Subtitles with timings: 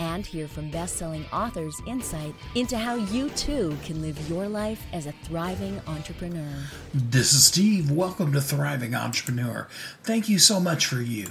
[0.00, 4.84] And hear from best selling authors insight into how you too can live your life
[4.92, 6.64] as a thriving entrepreneur.
[6.92, 7.90] This is Steve.
[7.90, 9.68] Welcome to Thriving Entrepreneur.
[10.02, 11.28] Thank you so much for you.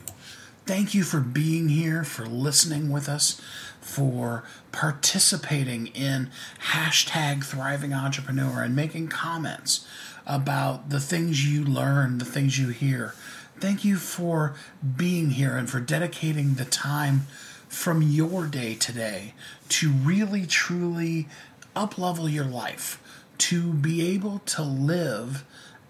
[0.66, 3.41] Thank you for being here, for listening with us,
[3.81, 6.30] for participating in
[6.71, 9.85] hashtag Thriving Entrepreneur and making comments
[10.26, 13.13] about the things you learn, the things you hear.
[13.59, 14.55] Thank you for
[14.95, 17.27] being here and for dedicating the time
[17.73, 19.34] from your day today
[19.68, 21.27] to really truly
[21.76, 23.02] uplevel your life,
[23.40, 25.44] to be able to live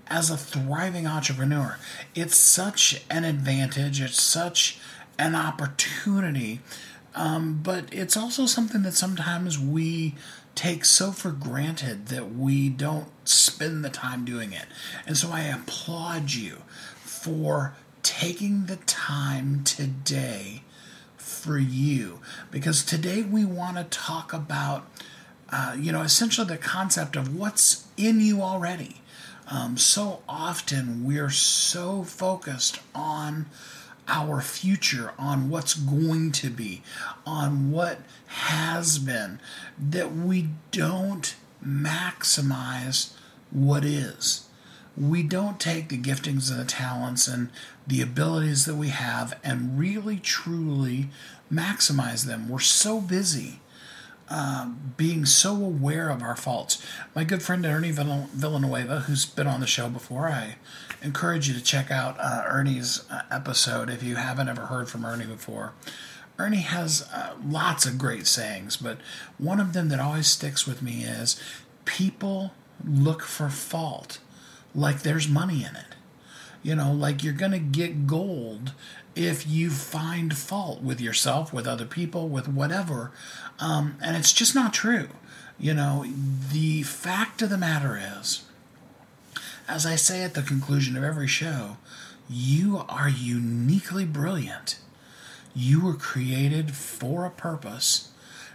[0.08, 1.78] as a thriving entrepreneur.
[2.16, 4.80] It's such an advantage, it's such
[5.20, 6.62] an opportunity,
[7.16, 10.16] um, but it's also something that sometimes we
[10.56, 14.66] take so for granted that we don't spend the time doing it.
[15.06, 16.64] And so I applaud you
[17.02, 20.64] for taking the time today
[21.44, 22.20] for you
[22.52, 24.88] because today we want to talk about
[25.50, 29.02] uh, you know essentially the concept of what's in you already
[29.52, 33.48] um, so often we're so focused on
[34.08, 36.82] our future, on what's going to be,
[37.26, 39.40] on what has been,
[39.78, 41.36] that we don't
[41.66, 43.14] maximize
[43.52, 44.48] what is.
[44.96, 47.50] We don't take the giftings and the talents and
[47.86, 51.10] the abilities that we have and really truly
[51.52, 52.48] maximize them.
[52.48, 53.60] We're so busy
[54.30, 56.84] um, being so aware of our faults.
[57.14, 60.56] My good friend Ernie Villanueva, who's been on the show before, I
[61.02, 65.06] encourage you to check out uh, Ernie's uh, episode if you haven't ever heard from
[65.06, 65.74] Ernie before.
[66.40, 68.98] Ernie has uh, lots of great sayings, but
[69.38, 71.40] one of them that always sticks with me is
[71.86, 72.54] people
[72.84, 74.20] look for fault
[74.74, 75.93] like there's money in it.
[76.64, 78.72] You know, like you're going to get gold
[79.16, 83.12] if you find fault with yourself, with other people, with whatever.
[83.60, 85.10] Um, and it's just not true.
[85.60, 86.06] You know,
[86.52, 88.44] the fact of the matter is,
[89.68, 91.78] as I say at the conclusion of every show,
[92.30, 94.80] you are uniquely brilliant.
[95.54, 98.13] You were created for a purpose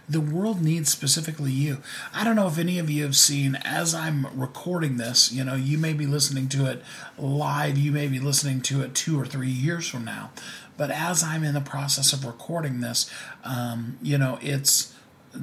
[0.09, 1.77] the world needs specifically you.
[2.13, 5.55] I don't know if any of you have seen, as I'm recording this, you know,
[5.55, 6.83] you may be listening to it
[7.17, 10.31] live, you may be listening to it two or three years from now.
[10.77, 13.09] But as I'm in the process of recording this,
[13.43, 14.95] um, you know, it's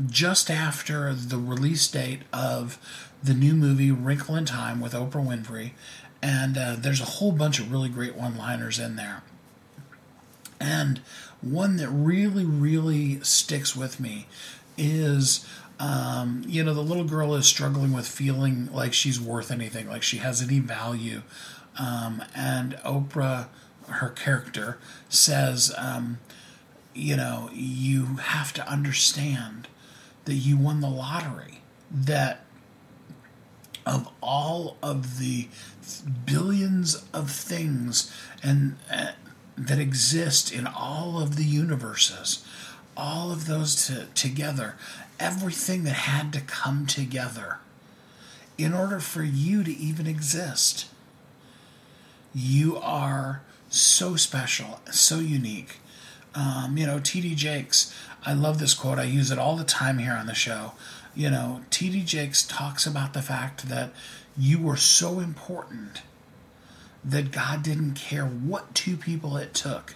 [0.07, 2.79] just after the release date of
[3.23, 5.73] the new movie Wrinkle in Time with Oprah Winfrey.
[6.23, 9.23] And uh, there's a whole bunch of really great one liners in there.
[10.59, 11.01] And
[11.41, 14.27] one that really, really sticks with me
[14.77, 15.47] is
[15.79, 20.03] um, you know, the little girl is struggling with feeling like she's worth anything, like
[20.03, 21.23] she has any value.
[21.79, 23.49] Um, and Oprah,
[23.89, 24.79] her character,
[25.09, 26.19] says, um,
[26.95, 29.69] you know, you have to understand
[30.25, 31.61] that you won the lottery,
[31.91, 32.45] that
[33.85, 35.49] of all of the
[36.25, 39.13] billions of things and uh,
[39.57, 42.45] that exist in all of the universes,
[42.97, 44.77] all of those to, together,
[45.21, 47.59] everything that had to come together
[48.59, 50.87] in order for you to even exist.
[52.35, 55.79] You are so special, so unique.
[56.35, 58.99] Um, you know, TD Jakes, I love this quote.
[58.99, 60.73] I use it all the time here on the show.
[61.15, 63.91] You know, TD Jakes talks about the fact that
[64.37, 66.03] you were so important
[67.05, 69.95] that God didn't care what two people it took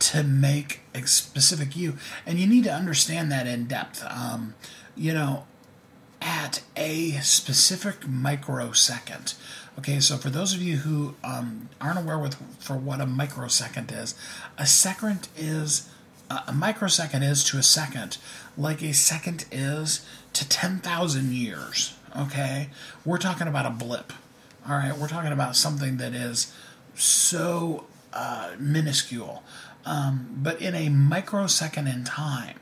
[0.00, 1.94] to make a specific you.
[2.26, 4.04] And you need to understand that in depth.
[4.08, 4.54] Um,
[4.96, 5.44] you know,
[6.20, 9.34] at a specific microsecond.
[9.78, 13.92] Okay, so for those of you who um, aren't aware with for what a microsecond
[13.92, 14.14] is,
[14.56, 15.88] a second is
[16.30, 18.16] a microsecond is to a second
[18.56, 21.96] like a second is to 10,000 years.
[22.16, 22.68] Okay,
[23.04, 24.12] we're talking about a blip.
[24.68, 26.52] All right, we're talking about something that is
[26.94, 29.42] so uh, minuscule.
[29.86, 32.58] Um, but in a microsecond in time,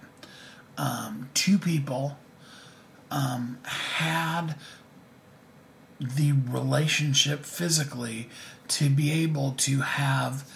[0.76, 2.18] um, two people
[3.10, 4.56] um, had
[6.00, 8.28] the relationship physically
[8.68, 10.48] to be able to have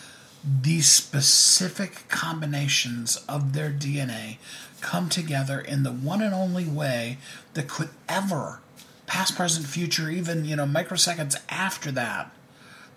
[0.62, 4.38] these specific combinations of their DNA
[4.80, 7.18] come together in the one and only way
[7.54, 8.60] that could ever,
[9.06, 12.30] past, present, future, even, you know, microseconds after that,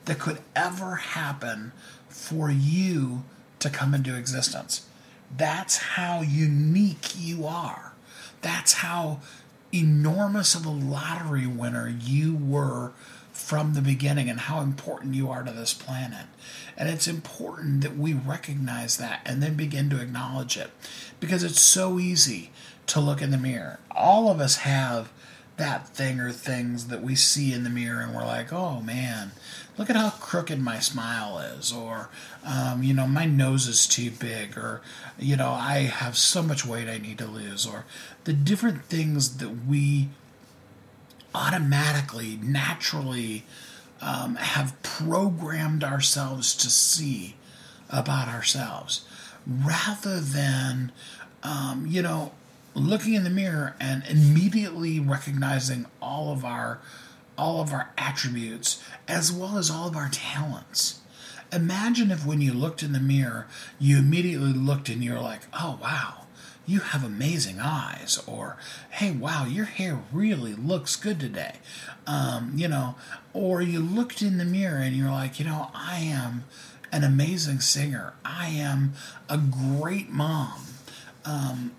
[0.06, 1.72] that could ever happen
[2.08, 3.24] for you
[3.60, 4.86] to come into existence.
[5.36, 7.94] That's how unique you are.
[8.42, 9.20] That's how
[9.74, 12.94] enormous of a lottery winner you were
[13.32, 16.26] from the beginning and how important you are to this planet.
[16.76, 20.72] And it's important that we recognize that and then begin to acknowledge it
[21.20, 22.52] because it's so easy
[22.88, 23.80] to look in the mirror.
[23.92, 25.12] All of us have
[25.58, 29.32] that thing or things that we see in the mirror and we're like, oh man,
[29.80, 32.10] look at how crooked my smile is, or,
[32.46, 34.82] um, you know, my nose is too big, or,
[35.18, 37.86] you know, I have so much weight I need to lose, or
[38.26, 40.10] the different things that we
[41.34, 43.46] automatically, naturally
[44.02, 47.36] um, have programmed ourselves to see
[47.90, 49.06] about ourselves
[49.48, 50.92] rather than,
[51.42, 52.34] um, you know,
[52.74, 56.80] looking in the mirror and immediately recognizing all of our
[57.40, 61.00] all of our attributes as well as all of our talents.
[61.52, 63.48] Imagine if when you looked in the mirror,
[63.80, 66.28] you immediately looked and you're like, oh, wow,
[66.68, 68.22] you have amazing eyes.
[68.28, 68.58] Or,
[68.92, 71.56] hey, wow, your hair really looks good today.
[72.06, 72.96] Um, you know,
[73.34, 76.44] or you looked in the mirror and you're like, you know, I am
[76.92, 78.14] an amazing singer.
[78.24, 78.94] I am
[79.28, 80.62] a great mom.
[81.26, 81.72] Um,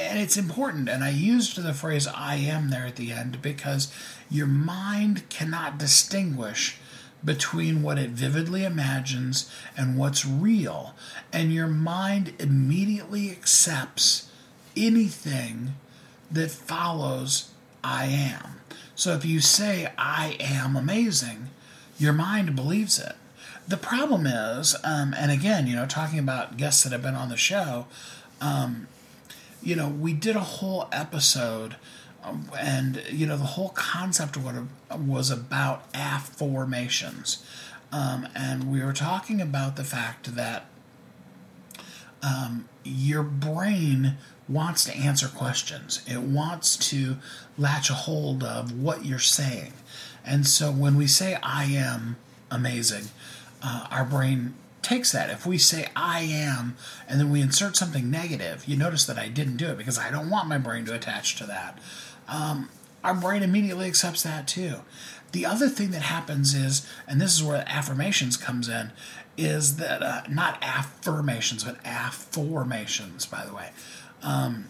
[0.00, 0.88] and it's important.
[0.88, 3.92] And I used the phrase I am there at the end because
[4.30, 6.78] your mind cannot distinguish
[7.24, 10.94] between what it vividly imagines and what's real.
[11.32, 14.30] And your mind immediately accepts
[14.76, 15.74] anything
[16.30, 17.50] that follows
[17.82, 18.60] I am.
[18.94, 21.48] So if you say I am amazing,
[21.98, 23.14] your mind believes it.
[23.66, 27.30] The problem is, um, and again, you know, talking about guests that have been on
[27.30, 27.86] the show,
[28.40, 28.88] um,
[29.64, 31.76] you know, we did a whole episode,
[32.22, 34.54] um, and you know, the whole concept of what
[35.00, 37.44] was about affirmations,
[37.90, 40.66] um, and we were talking about the fact that
[42.22, 44.16] um, your brain
[44.48, 46.02] wants to answer questions.
[46.06, 47.16] It wants to
[47.56, 49.72] latch a hold of what you're saying,
[50.24, 52.16] and so when we say "I am
[52.50, 53.04] amazing,"
[53.62, 55.30] uh, our brain takes that.
[55.30, 56.76] If we say I am
[57.08, 60.10] and then we insert something negative, you notice that I didn't do it because I
[60.10, 61.78] don't want my brain to attach to that.
[62.28, 62.68] Um,
[63.02, 64.76] our brain immediately accepts that too.
[65.32, 68.92] The other thing that happens is, and this is where affirmations comes in,
[69.36, 73.70] is that uh, not affirmations, but afformations, by the way.
[74.22, 74.66] Um,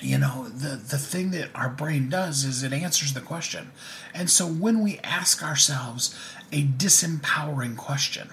[0.00, 3.72] you know, the, the thing that our brain does is it answers the question.
[4.14, 6.18] And so when we ask ourselves
[6.52, 8.30] a disempowering question,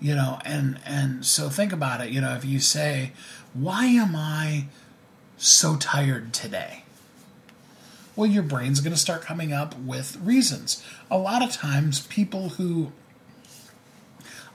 [0.00, 3.12] you know and and so think about it you know if you say
[3.54, 4.66] why am i
[5.38, 6.82] so tired today?
[8.16, 10.82] Well your brain's going to start coming up with reasons.
[11.10, 12.92] A lot of times people who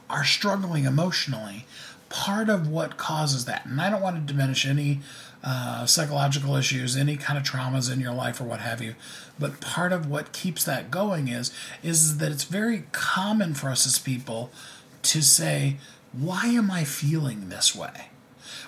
[0.09, 1.65] are struggling emotionally
[2.09, 4.99] part of what causes that and i don't want to diminish any
[5.43, 8.93] uh, psychological issues any kind of traumas in your life or what have you
[9.39, 11.51] but part of what keeps that going is
[11.81, 14.51] is that it's very common for us as people
[15.03, 15.77] to say,
[16.11, 18.09] why am I feeling this way?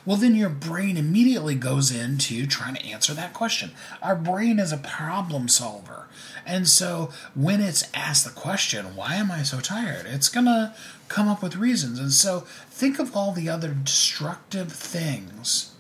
[0.05, 3.71] Well, then your brain immediately goes into trying to answer that question.
[4.03, 6.07] Our brain is a problem solver.
[6.45, 10.05] And so when it's asked the question, why am I so tired?
[10.05, 10.75] It's going to
[11.07, 11.99] come up with reasons.
[11.99, 15.73] And so think of all the other destructive things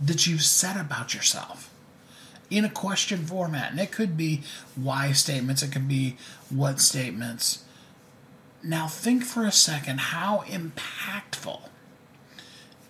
[0.00, 1.72] that you've said about yourself
[2.48, 3.72] in a question format.
[3.72, 4.42] And it could be
[4.76, 6.16] why statements, it could be
[6.48, 7.64] what statements.
[8.62, 11.62] Now, think for a second how impactful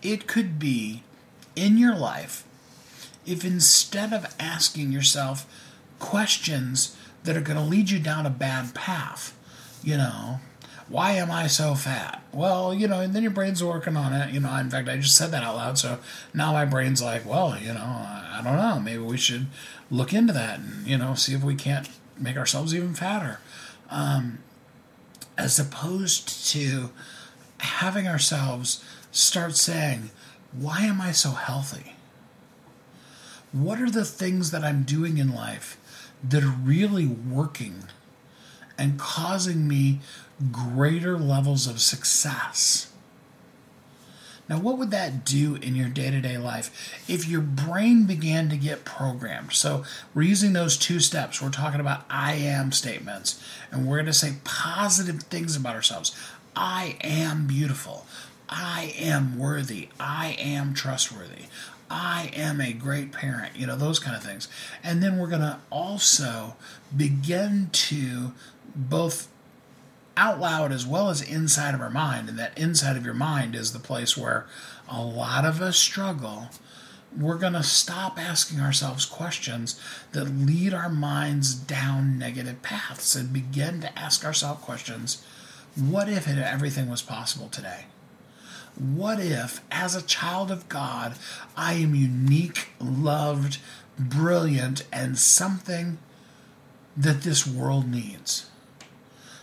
[0.02, 1.02] it could be
[1.54, 2.44] in your life
[3.26, 5.46] if instead of asking yourself
[5.98, 9.36] questions that are going to lead you down a bad path,
[9.84, 10.40] you know,
[10.88, 12.20] why am I so fat?
[12.32, 14.34] Well, you know, and then your brain's working on it.
[14.34, 15.78] You know, in fact, I just said that out loud.
[15.78, 15.98] So
[16.34, 18.80] now my brain's like, well, you know, I don't know.
[18.80, 19.46] Maybe we should
[19.88, 23.38] look into that and, you know, see if we can't make ourselves even fatter.
[23.88, 24.38] Um,
[25.40, 26.90] as opposed to
[27.58, 30.10] having ourselves start saying,
[30.52, 31.94] Why am I so healthy?
[33.50, 35.78] What are the things that I'm doing in life
[36.22, 37.84] that are really working
[38.76, 40.00] and causing me
[40.52, 42.89] greater levels of success?
[44.50, 48.48] Now, what would that do in your day to day life if your brain began
[48.48, 49.52] to get programmed?
[49.52, 51.40] So, we're using those two steps.
[51.40, 53.40] We're talking about I am statements,
[53.70, 56.16] and we're going to say positive things about ourselves.
[56.56, 58.06] I am beautiful.
[58.48, 59.88] I am worthy.
[60.00, 61.44] I am trustworthy.
[61.88, 64.48] I am a great parent, you know, those kind of things.
[64.82, 66.56] And then we're going to also
[66.96, 68.32] begin to
[68.74, 69.28] both
[70.20, 72.28] out loud as well as inside of our mind.
[72.28, 74.46] And that inside of your mind is the place where
[74.86, 76.50] a lot of us struggle.
[77.18, 79.80] We're going to stop asking ourselves questions
[80.12, 85.24] that lead our minds down negative paths and begin to ask ourselves questions
[85.74, 87.86] what if everything was possible today?
[88.76, 91.14] What if, as a child of God,
[91.56, 93.58] I am unique, loved,
[93.98, 95.98] brilliant, and something
[96.96, 98.50] that this world needs?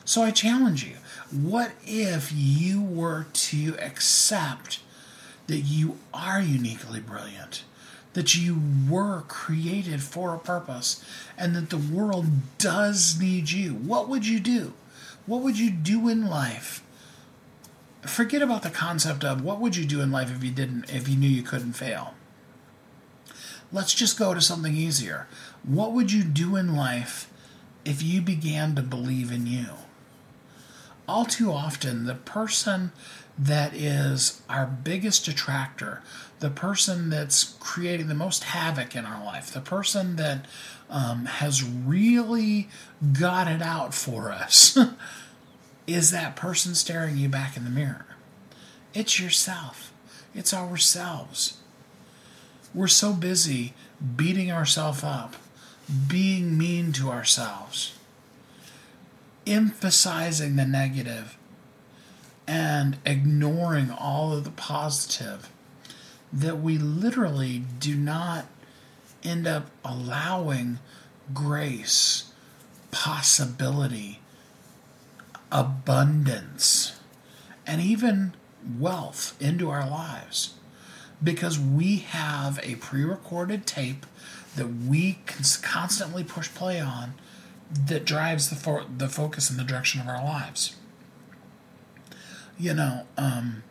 [0.07, 0.95] So I challenge you
[1.37, 4.79] what if you were to accept
[5.47, 7.65] that you are uniquely brilliant,
[8.13, 8.57] that you
[8.89, 11.03] were created for a purpose,
[11.37, 13.73] and that the world does need you?
[13.73, 14.71] What would you do?
[15.25, 16.81] What would you do in life?
[18.03, 21.09] Forget about the concept of what would you do in life if you didn't if
[21.09, 22.13] you knew you couldn't fail.
[23.73, 25.27] Let's just go to something easier.
[25.65, 27.29] What would you do in life
[27.83, 29.65] if you began to believe in you?
[31.07, 32.91] All too often, the person
[33.37, 36.01] that is our biggest detractor,
[36.39, 40.45] the person that's creating the most havoc in our life, the person that
[40.89, 42.69] um, has really
[43.19, 44.77] got it out for us,
[45.87, 48.05] is that person staring you back in the mirror.
[48.93, 49.93] It's yourself,
[50.33, 51.57] it's ourselves.
[52.73, 53.73] We're so busy
[54.15, 55.35] beating ourselves up,
[56.07, 57.96] being mean to ourselves,
[59.47, 61.37] emphasizing the negative,
[62.47, 65.49] and ignoring all of the positive
[66.31, 68.45] that we literally do not
[69.23, 70.79] end up allowing
[71.33, 72.31] grace,
[72.91, 74.19] possibility,
[75.51, 76.99] abundance,
[77.65, 78.33] and even
[78.77, 80.53] wealth into our lives.
[81.23, 84.05] Because we have a pre recorded tape
[84.55, 87.13] that we can constantly push play on
[87.71, 90.75] that drives the, fo- the focus and the direction of our lives.
[92.57, 93.63] You know, um,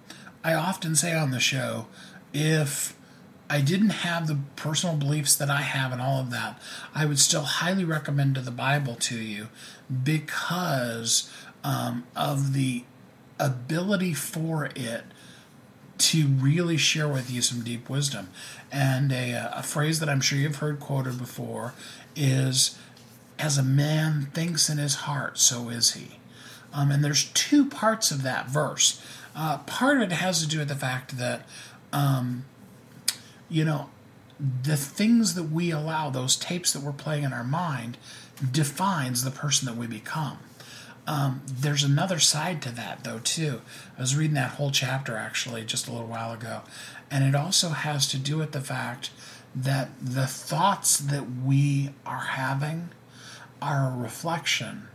[0.44, 1.86] I often say on the show
[2.32, 2.96] if
[3.48, 6.60] I didn't have the personal beliefs that I have and all of that,
[6.94, 9.48] I would still highly recommend the Bible to you
[10.04, 11.30] because
[11.62, 12.84] um, of the
[13.38, 15.04] ability for it
[15.98, 18.28] to really share with you some deep wisdom.
[18.70, 21.72] And a, a phrase that I'm sure you've heard quoted before
[22.14, 22.76] is,
[23.38, 26.18] as a man thinks in his heart, so is he.
[26.72, 29.02] Um, and there's two parts of that verse.
[29.34, 31.46] Uh, part of it has to do with the fact that
[31.92, 32.44] um,
[33.48, 33.90] you know,
[34.62, 37.96] the things that we allow, those tapes that we're playing in our mind,
[38.52, 40.38] defines the person that we become.
[41.06, 43.62] Um, there's another side to that, though, too.
[43.96, 46.62] I was reading that whole chapter actually just a little while ago,
[47.10, 49.10] and it also has to do with the fact
[49.54, 52.90] that the thoughts that we are having
[53.60, 54.88] are a reflection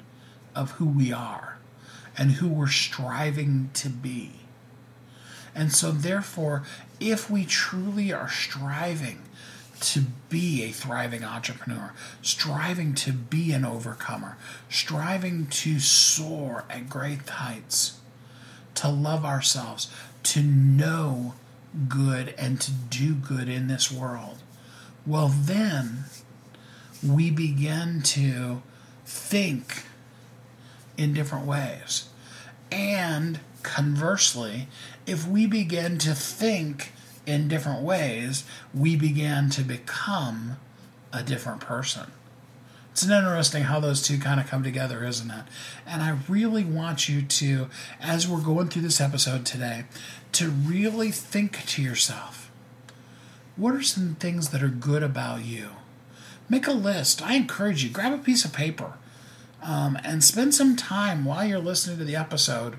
[0.56, 1.58] of who we are
[2.18, 4.32] and who we're striving to be.
[5.54, 6.64] And so, therefore,
[7.00, 9.24] if we truly are striving
[9.82, 14.38] to be a thriving entrepreneur, striving to be an overcomer,
[14.70, 18.00] striving to soar at great heights,
[18.76, 19.92] to love ourselves,
[20.24, 21.34] to know
[21.88, 24.38] good and to do good in this world,
[25.06, 26.06] well, then
[27.06, 28.62] we begin to
[29.06, 29.84] think
[30.98, 32.10] in different ways.
[32.72, 34.68] And conversely,
[35.06, 36.92] if we begin to think
[37.26, 38.44] in different ways,
[38.74, 40.58] we begin to become
[41.14, 42.12] a different person.
[42.92, 45.46] It's an interesting how those two kind of come together, isn't it?
[45.86, 47.70] And I really want you to,
[48.02, 49.86] as we're going through this episode today,
[50.34, 52.52] to really think to yourself
[53.56, 55.70] what are some things that are good about you?
[56.52, 57.22] Make a list.
[57.22, 58.96] I encourage you, grab a piece of paper
[59.64, 62.76] um, and spend some time while you're listening to the episode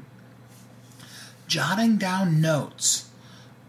[1.46, 3.08] jotting down notes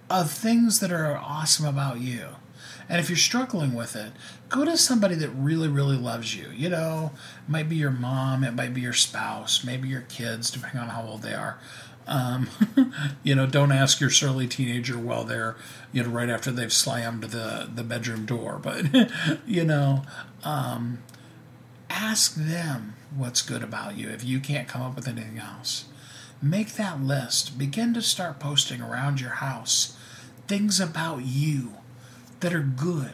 [0.09, 2.31] of things that are awesome about you.
[2.89, 4.11] And if you're struggling with it,
[4.49, 6.49] go to somebody that really, really loves you.
[6.53, 7.13] You know,
[7.47, 10.89] it might be your mom, it might be your spouse, maybe your kids, depending on
[10.89, 11.59] how old they are.
[12.07, 12.49] Um,
[13.23, 15.55] you know, don't ask your surly teenager while they're,
[15.91, 18.59] you know, right after they've slammed the, the bedroom door.
[18.61, 18.85] But,
[19.47, 20.03] you know,
[20.43, 20.99] um,
[21.89, 25.85] ask them what's good about you if you can't come up with anything else.
[26.41, 27.57] Make that list.
[27.57, 29.97] Begin to start posting around your house
[30.47, 31.73] things about you
[32.41, 33.13] that are good.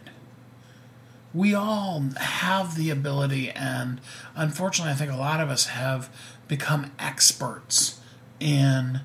[1.33, 4.01] We all have the ability, and
[4.35, 6.09] unfortunately, I think a lot of us have
[6.47, 7.98] become experts
[8.39, 9.01] in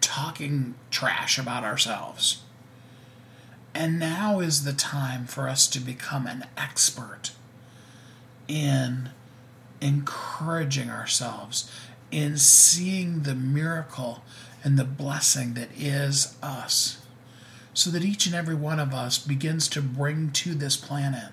[0.00, 2.42] talking trash about ourselves.
[3.74, 7.32] And now is the time for us to become an expert
[8.48, 9.10] in
[9.80, 11.70] encouraging ourselves,
[12.10, 14.22] in seeing the miracle
[14.64, 16.98] and the blessing that is us,
[17.72, 21.32] so that each and every one of us begins to bring to this planet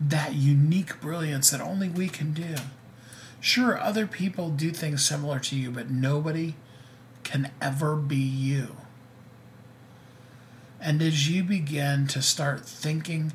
[0.00, 2.56] that unique brilliance that only we can do.
[3.40, 6.54] Sure, other people do things similar to you, but nobody
[7.22, 8.76] can ever be you.
[10.80, 13.32] And as you begin to start thinking,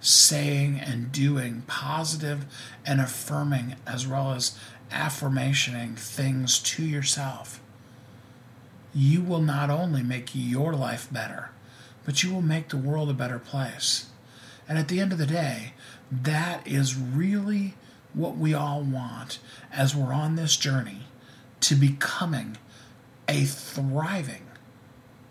[0.00, 2.46] saying, and doing positive
[2.86, 4.58] and affirming, as well as
[4.90, 7.60] affirmationing things to yourself,
[8.94, 11.50] you will not only make your life better,
[12.04, 14.06] but you will make the world a better place.
[14.68, 15.74] And at the end of the day,
[16.10, 17.74] that is really
[18.14, 19.38] what we all want
[19.72, 21.00] as we're on this journey
[21.60, 22.56] to becoming
[23.28, 24.42] a thriving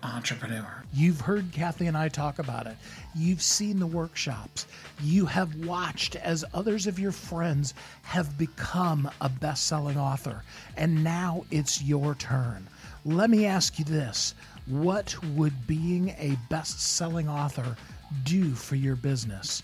[0.04, 0.84] entrepreneur.
[0.94, 2.76] You've heard Kathy and I talk about it.
[3.16, 4.68] You've seen the workshops.
[5.02, 7.74] You have watched as others of your friends
[8.04, 10.44] have become a best selling author.
[10.76, 12.68] And now it's your turn.
[13.06, 14.36] Let me ask you this
[14.68, 17.78] What would being a best selling author
[18.24, 19.64] do for your business?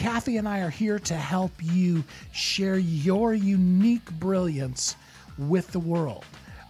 [0.00, 2.02] Kathy and I are here to help you
[2.32, 4.96] share your unique brilliance
[5.36, 6.24] with the world.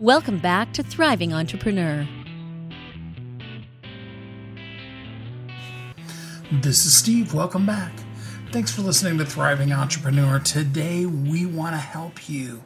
[0.01, 2.09] Welcome back to Thriving Entrepreneur.
[6.51, 7.35] This is Steve.
[7.35, 7.93] Welcome back.
[8.55, 10.39] Thanks for listening to Thriving Entrepreneur.
[10.39, 12.63] Today, we want to help you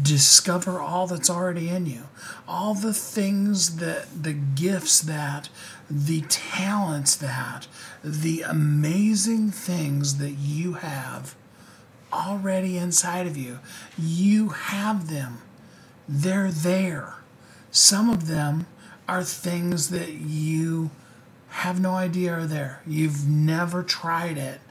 [0.00, 2.04] discover all that's already in you,
[2.48, 5.50] all the things that, the gifts that,
[5.90, 7.68] the talents that,
[8.02, 11.34] the amazing things that you have
[12.10, 13.58] already inside of you.
[13.98, 15.42] You have them,
[16.08, 17.16] they're there.
[17.70, 18.66] Some of them
[19.06, 20.90] are things that you
[21.48, 22.80] have no idea are there.
[22.86, 24.62] You've never tried it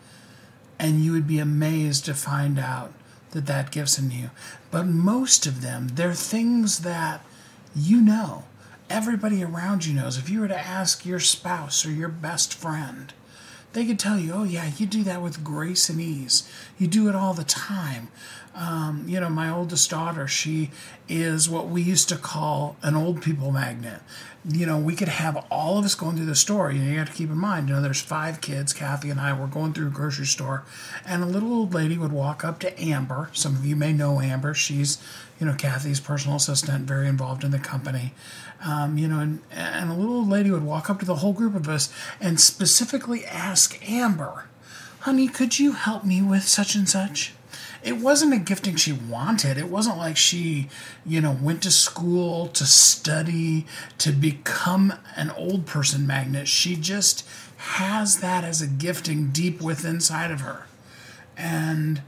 [0.79, 2.93] and you would be amazed to find out
[3.31, 4.29] that that gift's in you.
[4.71, 7.25] But most of them, they're things that
[7.75, 8.45] you know.
[8.89, 10.17] Everybody around you knows.
[10.17, 13.13] If you were to ask your spouse or your best friend,
[13.77, 16.51] they could tell you, oh, yeah, you do that with grace and ease.
[16.79, 18.07] You do it all the time.
[18.55, 20.71] Um, you know, my oldest daughter, she
[21.07, 24.01] is what we used to call an old people magnet.
[24.49, 26.71] You know, we could have all of us going through the store.
[26.71, 28.73] You, know, you have to keep in mind, you know, there's five kids.
[28.73, 30.63] Kathy and I were going through a grocery store,
[31.05, 33.29] and a little old lady would walk up to Amber.
[33.33, 34.55] Some of you may know Amber.
[34.55, 34.97] She's,
[35.39, 38.13] you know, Kathy's personal assistant, very involved in the company.
[38.65, 41.55] Um, you know, and, and a little lady would walk up to the whole group
[41.55, 44.45] of us and specifically ask Amber,
[45.01, 47.33] honey, could you help me with such and such?
[47.83, 49.57] it wasn't a gifting she wanted.
[49.57, 50.67] It wasn't like she,
[51.05, 53.65] you know, went to school to study
[53.99, 56.47] to become an old person magnet.
[56.47, 57.25] She just
[57.57, 60.65] has that as a gifting deep within inside of her.
[61.37, 62.01] And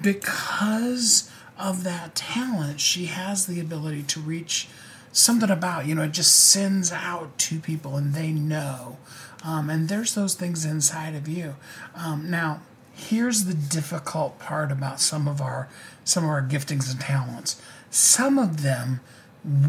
[0.00, 4.68] because of that talent, she has the ability to reach
[5.12, 8.98] something about, you know, it just sends out to people and they know.
[9.44, 11.56] Um, and there's those things inside of you.
[11.94, 12.60] Um, now,
[12.92, 15.68] here's the difficult part about some of our
[16.04, 17.60] some of our giftings and talents.
[17.90, 19.00] Some of them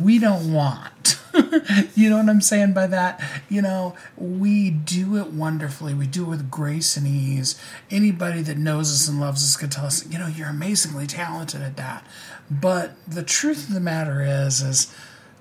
[0.01, 1.19] we don't want.
[1.95, 3.21] you know what I'm saying by that?
[3.49, 5.93] You know, we do it wonderfully.
[5.93, 7.59] We do it with grace and ease.
[7.89, 11.61] Anybody that knows us and loves us could tell us, you know, you're amazingly talented
[11.61, 12.05] at that.
[12.49, 14.93] But the truth of the matter is, is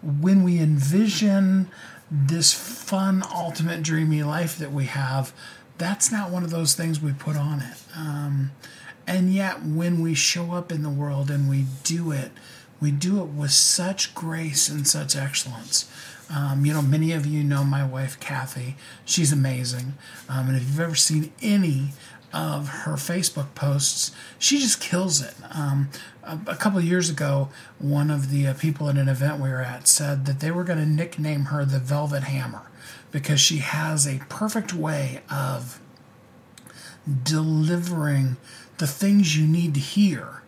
[0.03, 1.71] when we envision
[2.11, 5.33] this fun, ultimate, dreamy life that we have,
[5.79, 7.77] that's not one of those things we put on it.
[7.97, 8.53] Um,
[9.07, 12.31] and yet, when we show up in the world and we do it,
[12.81, 15.91] we do it with such grace and such excellence.
[16.35, 18.77] Um, you know, many of you know my wife, Kathy.
[19.05, 19.95] She's amazing.
[20.29, 21.89] Um, and if you've ever seen any
[22.33, 25.35] of her Facebook posts, she just kills it.
[25.53, 25.91] Um,
[26.23, 29.63] a, a, couple years ago, one of the uh, people at an event we were
[29.63, 32.71] at said that they were going to nickname her the Velvet Hammer
[33.11, 35.81] because she has a perfect way of
[37.25, 38.37] delivering
[38.79, 40.40] the things you need to hear,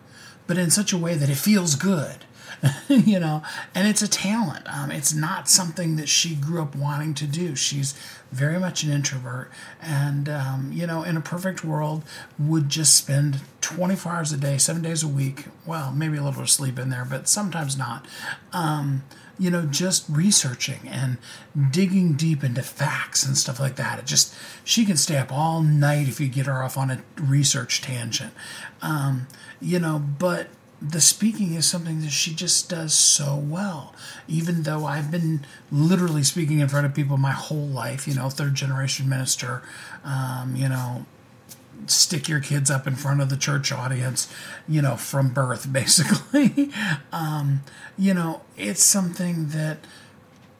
[0.47, 2.25] but in such a way that it feels good.
[2.87, 3.43] you know,
[3.75, 4.65] and it's a talent.
[4.73, 7.55] Um, it's not something that she grew up wanting to do.
[7.55, 7.93] She's
[8.31, 9.51] very much an introvert,
[9.81, 12.03] and um, you know, in a perfect world,
[12.39, 15.45] would just spend 24 hours a day, seven days a week.
[15.65, 18.05] Well, maybe a little bit of sleep in there, but sometimes not.
[18.53, 19.03] Um,
[19.39, 21.17] you know, just researching and
[21.71, 23.99] digging deep into facts and stuff like that.
[23.99, 27.03] It just she can stay up all night if you get her off on a
[27.19, 28.33] research tangent.
[28.81, 29.27] Um,
[29.63, 30.47] you know, but
[30.81, 33.95] the speaking is something that she just does so well.
[34.27, 38.29] Even though I've been literally speaking in front of people my whole life, you know,
[38.29, 39.63] third generation minister,
[40.03, 41.05] um, you know,
[41.87, 44.31] stick your kids up in front of the church audience,
[44.67, 46.69] you know, from birth, basically.
[47.13, 47.61] um,
[47.97, 49.77] you know, it's something that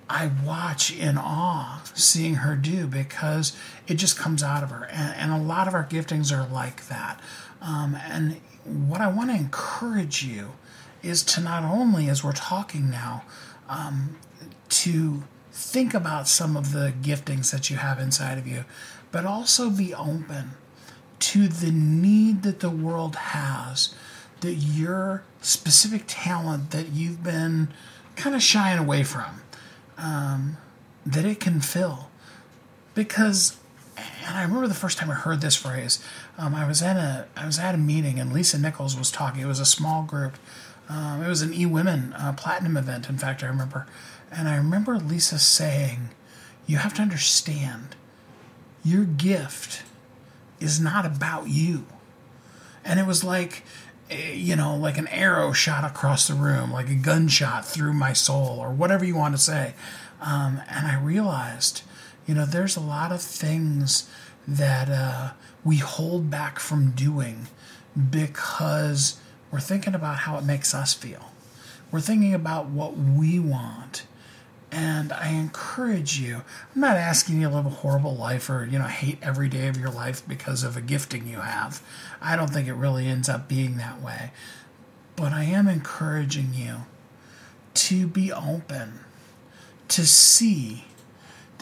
[0.10, 4.86] I watch in awe seeing her do because it just comes out of her.
[4.86, 7.20] And, and a lot of our giftings are like that.
[7.62, 10.52] Um, and what I want to encourage you
[11.02, 13.24] is to not only, as we're talking now,
[13.68, 14.18] um,
[14.70, 18.66] to think about some of the giftings that you have inside of you,
[19.12, 20.52] but also be open
[21.20, 23.94] to the need that the world has
[24.44, 27.70] that your specific talent that you've been
[28.16, 29.42] kind of shying away from,
[29.98, 30.58] um,
[31.06, 32.10] that it can fill.
[32.94, 33.58] Because,
[33.98, 36.04] and I remember the first time I heard this phrase,
[36.38, 39.42] um, I was at a I was at a meeting and Lisa Nichols was talking.
[39.42, 40.34] It was a small group.
[40.90, 43.10] Um, it was an E Women uh, Platinum event.
[43.10, 43.88] In fact, I remember,
[44.32, 46.10] and I remember Lisa saying,
[46.66, 47.96] "You have to understand,
[48.84, 49.84] your gift
[50.60, 51.86] is not about you."
[52.84, 53.64] And it was like,
[54.10, 58.14] eh, you know, like an arrow shot across the room, like a gunshot through my
[58.14, 59.76] soul, or whatever you want to say.
[60.22, 61.84] Um, and I realized,
[62.26, 64.10] you know, there's a lot of things
[64.48, 65.32] that uh,
[65.64, 67.48] we hold back from doing
[68.10, 69.20] because
[69.52, 71.32] we're thinking about how it makes us feel.
[71.92, 74.06] We're thinking about what we want.
[74.72, 76.42] And I encourage you,
[76.74, 79.68] I'm not asking you to live a horrible life or, you know, hate every day
[79.68, 81.84] of your life because of a gifting you have.
[82.20, 84.32] I don't think it really ends up being that way.
[85.16, 86.86] But I am encouraging you
[87.76, 89.02] to be open,
[89.90, 90.86] to see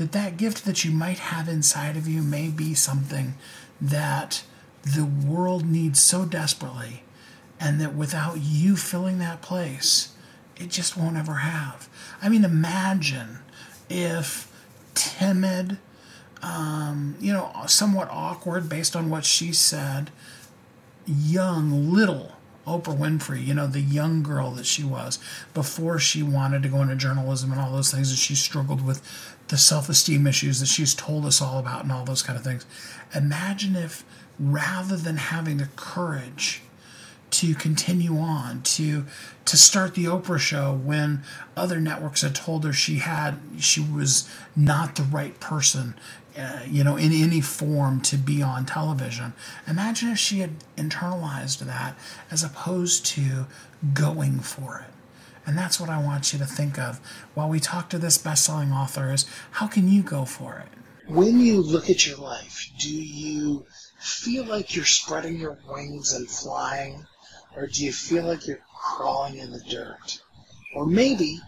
[0.01, 3.35] that that gift that you might have inside of you may be something
[3.79, 4.41] that
[4.83, 7.03] the world needs so desperately,
[7.59, 10.15] and that without you filling that place,
[10.57, 11.87] it just won't ever have.
[12.19, 13.39] I mean, imagine
[13.91, 14.51] if
[14.95, 15.77] timid,
[16.41, 20.09] um, you know, somewhat awkward based on what she said,
[21.05, 22.31] young, little
[22.65, 25.19] Oprah Winfrey, you know, the young girl that she was
[25.53, 29.01] before she wanted to go into journalism and all those things, and she struggled with
[29.51, 32.43] the self esteem issues that she's told us all about and all those kind of
[32.43, 32.65] things.
[33.13, 34.03] Imagine if
[34.39, 36.63] rather than having the courage
[37.29, 39.05] to continue on to
[39.45, 41.23] to start the Oprah show when
[41.55, 45.95] other networks had told her she had she was not the right person
[46.37, 49.31] uh, you know in any form to be on television
[49.65, 51.95] imagine if she had internalized that
[52.29, 53.45] as opposed to
[53.93, 54.93] going for it
[55.51, 56.99] and that's what I want you to think of
[57.33, 61.39] while we talk to this best-selling author is how can you go for it when
[61.39, 63.65] you look at your life do you
[63.99, 67.05] feel like you're spreading your wings and flying
[67.55, 70.21] or do you feel like you're crawling in the dirt?
[70.73, 71.39] Or maybe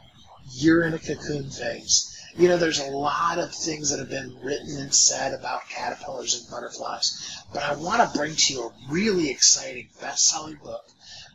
[0.52, 2.10] you're in a cocoon phase.
[2.36, 6.42] You know, there's a lot of things that have been written and said about caterpillars
[6.42, 10.86] and butterflies, but I want to bring to you a really exciting best-selling book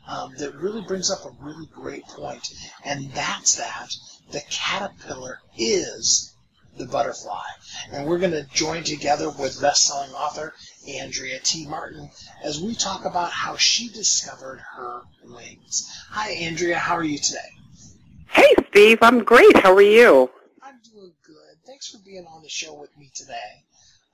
[0.08, 2.48] um, that really brings up a really great point,
[2.84, 3.90] and that's that
[4.32, 6.34] the caterpillar is
[6.78, 7.44] the butterfly.
[7.92, 10.54] And we're going to join together with best-selling author
[10.88, 11.66] Andrea T.
[11.66, 12.10] Martin
[12.42, 15.90] as we talk about how she discovered her wings.
[16.10, 16.78] Hi, Andrea.
[16.78, 17.38] How are you today?
[18.28, 18.98] Hey, Steve.
[19.02, 19.56] I'm great.
[19.58, 20.30] How are you?
[20.62, 21.56] I'm doing good.
[21.66, 23.64] Thanks for being on the show with me today.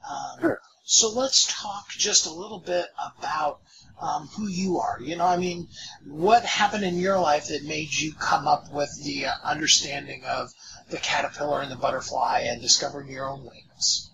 [0.09, 0.61] Um, sure.
[0.85, 2.87] So let's talk just a little bit
[3.19, 3.61] about
[4.01, 4.99] um, who you are.
[5.01, 5.69] You know, I mean,
[6.07, 10.53] what happened in your life that made you come up with the uh, understanding of
[10.91, 14.11] the caterpillar and the butterfly and discovering your own wings?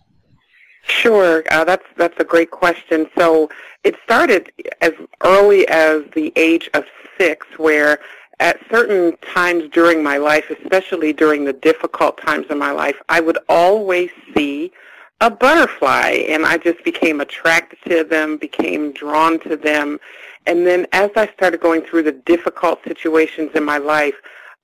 [0.82, 3.06] Sure, uh, that's that's a great question.
[3.16, 3.48] So
[3.84, 6.84] it started as early as the age of
[7.18, 7.98] six, where
[8.40, 13.20] at certain times during my life, especially during the difficult times in my life, I
[13.20, 14.72] would always see
[15.20, 20.00] a butterfly, and I just became attracted to them, became drawn to them,
[20.46, 24.14] and then as I started going through the difficult situations in my life,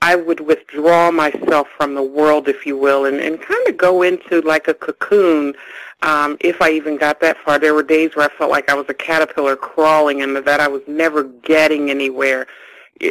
[0.03, 4.03] I would withdraw myself from the world, if you will, and, and kind of go
[4.03, 5.55] into like a cocoon.
[6.03, 8.75] Um, if I even got that far, there were days where I felt like I
[8.75, 12.47] was a caterpillar crawling and that I was never getting anywhere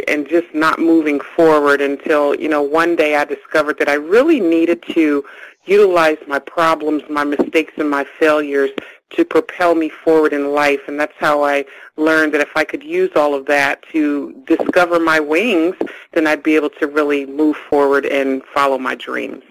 [0.08, 4.40] and just not moving forward until, you know, one day I discovered that I really
[4.40, 5.24] needed to
[5.66, 8.72] utilize my problems, my mistakes, and my failures
[9.12, 10.82] to propel me forward in life.
[10.88, 11.66] And that's how I
[11.98, 15.76] learned that if I could use all of that to discover my wings,
[16.14, 19.44] then I'd be able to really move forward and follow my dreams.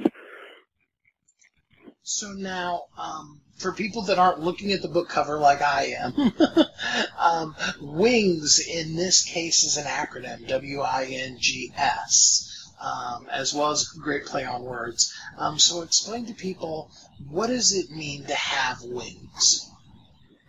[2.02, 6.12] So now, um, for people that aren't looking at the book cover like I am,
[7.18, 10.90] um, WINGS in this case is an acronym, W-I-N-G-S.
[12.78, 15.14] Um, as well as a great play on words.
[15.38, 16.90] Um, so explain to people
[17.30, 19.70] what does it mean to have wings?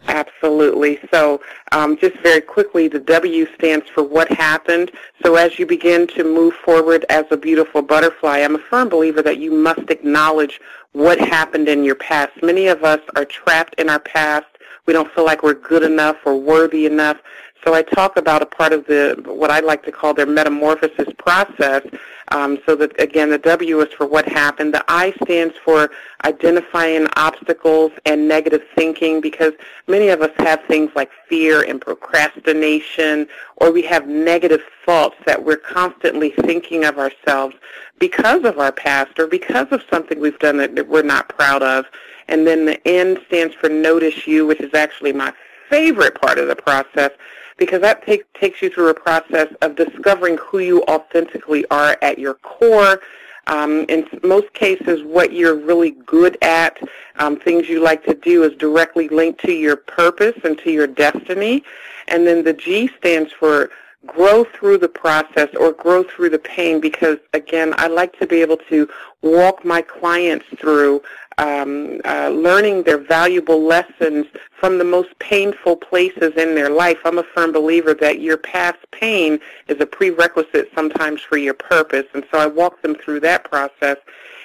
[0.08, 1.00] Absolutely.
[1.12, 1.42] So
[1.72, 4.92] um, just very quickly, the W stands for what happened.
[5.24, 9.22] So as you begin to move forward as a beautiful butterfly, I'm a firm believer
[9.24, 12.32] that you must acknowledge what happened in your past.
[12.42, 14.46] Many of us are trapped in our past.
[14.86, 17.18] We don't feel like we're good enough or worthy enough.
[17.66, 21.12] So I talk about a part of the what I like to call their metamorphosis
[21.18, 21.82] process.
[22.30, 24.74] Um, so that again, the W is for what happened.
[24.74, 25.92] The I stands for
[26.24, 29.54] identifying obstacles and negative thinking because
[29.88, 35.44] many of us have things like fear and procrastination, or we have negative thoughts that
[35.44, 37.56] we're constantly thinking of ourselves
[38.00, 41.62] because of our past or because of something we've done that, that we're not proud
[41.62, 41.86] of.
[42.28, 45.32] And then the N stands for notice you, which is actually my
[45.70, 47.12] favorite part of the process
[47.58, 52.20] because that take, takes you through a process of discovering who you authentically are at
[52.20, 53.02] your core.
[53.48, 56.78] Um, in most cases, what you're really good at,
[57.18, 60.88] um, things you like to do, is directly linked to your purpose and to your
[60.88, 61.64] destiny.
[62.08, 63.70] And then the G stands for
[64.06, 68.42] grow through the process or grow through the pain because, again, I like to be
[68.42, 68.88] able to
[69.22, 71.02] walk my clients through
[71.38, 74.26] um, uh, learning their valuable lessons
[74.60, 76.98] from the most painful places in their life.
[77.04, 82.06] I'm a firm believer that your past pain is a prerequisite sometimes for your purpose,
[82.14, 83.98] and so I walk them through that process.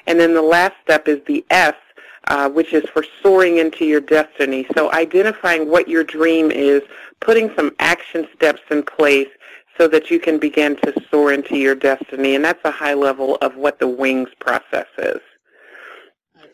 [0.06, 1.74] And then the last step is the S,
[2.28, 4.66] uh, which is for soaring into your destiny.
[4.74, 6.82] So identifying what your dream is,
[7.20, 9.28] putting some action steps in place
[9.78, 12.34] so that you can begin to soar into your destiny.
[12.34, 15.20] And that's a high level of what the wings process is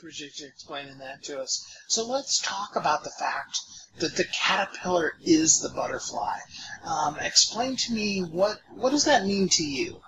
[0.07, 1.66] appreciate you explaining that to us.
[1.88, 3.59] So let's talk about the fact
[3.99, 6.37] that the caterpillar is the butterfly.
[6.85, 10.01] Um, explain to me what what does that mean to you?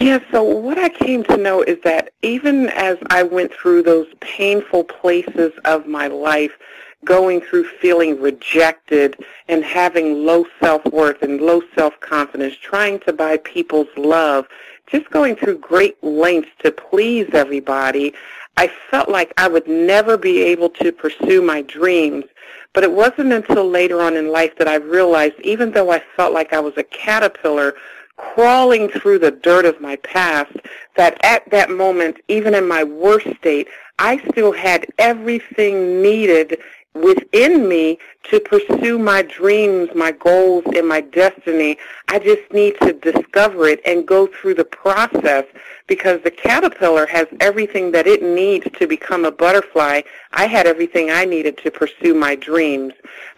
[0.00, 4.08] Yeah, so what I came to know is that even as I went through those
[4.18, 6.58] painful places of my life,
[7.04, 13.88] going through feeling rejected and having low self-worth and low self-confidence, trying to buy people's
[13.96, 14.48] love,
[14.90, 18.12] just going through great lengths to please everybody,
[18.60, 22.26] I felt like I would never be able to pursue my dreams.
[22.74, 26.34] But it wasn't until later on in life that I realized even though I felt
[26.34, 27.72] like I was a caterpillar
[28.18, 30.54] crawling through the dirt of my past,
[30.94, 33.66] that at that moment, even in my worst state,
[33.98, 36.58] I still had everything needed
[36.92, 41.78] within me to pursue my dreams, my goals, and my destiny.
[42.08, 45.46] I just need to discover it and go through the process
[45.90, 50.00] because the caterpillar has everything that it needs to become a butterfly.
[50.30, 52.92] I had everything I needed to pursue my dreams.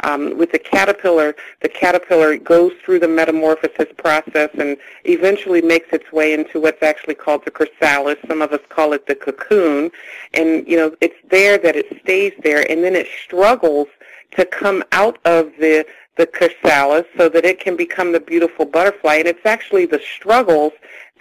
[0.04, 6.12] Um, with the caterpillar, the caterpillar goes through the metamorphosis process and eventually makes its
[6.12, 8.18] way into what's actually called the chrysalis.
[8.28, 9.90] Some of us call it the cocoon.
[10.34, 13.88] And, you know, it's there that it stays there and then it struggles
[14.32, 15.86] to come out of the
[16.16, 19.16] the chrysalis so that it can become the beautiful butterfly.
[19.16, 20.72] And it's actually the struggles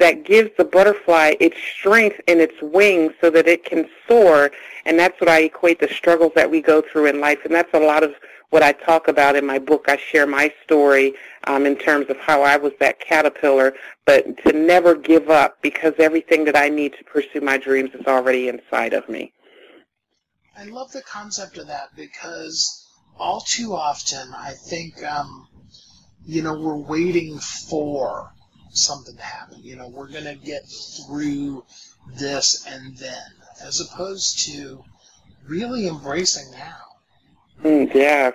[0.02, 4.50] that gives the butterfly its strength in its wings so that it can soar.
[4.86, 7.46] And that's what I equate the struggles that we go through in life.
[7.46, 8.16] And that's a lot of
[8.50, 9.86] what I talk about in my book.
[9.88, 11.14] I share my story
[11.46, 13.74] um, in terms of how I was that caterpillar,
[14.06, 18.08] but to never give up because everything that I need to pursue my dreams is
[18.08, 19.34] already inside of me.
[20.58, 22.88] I love the concept of that because
[23.18, 25.48] all too often I think, um,
[26.26, 28.34] you know, we're waiting for
[28.74, 29.60] something to happen.
[29.62, 31.64] You know, we're going to get through
[32.18, 33.24] this and then,
[33.64, 34.84] as opposed to
[35.48, 36.78] really embracing now.
[37.64, 38.34] Mm, yes,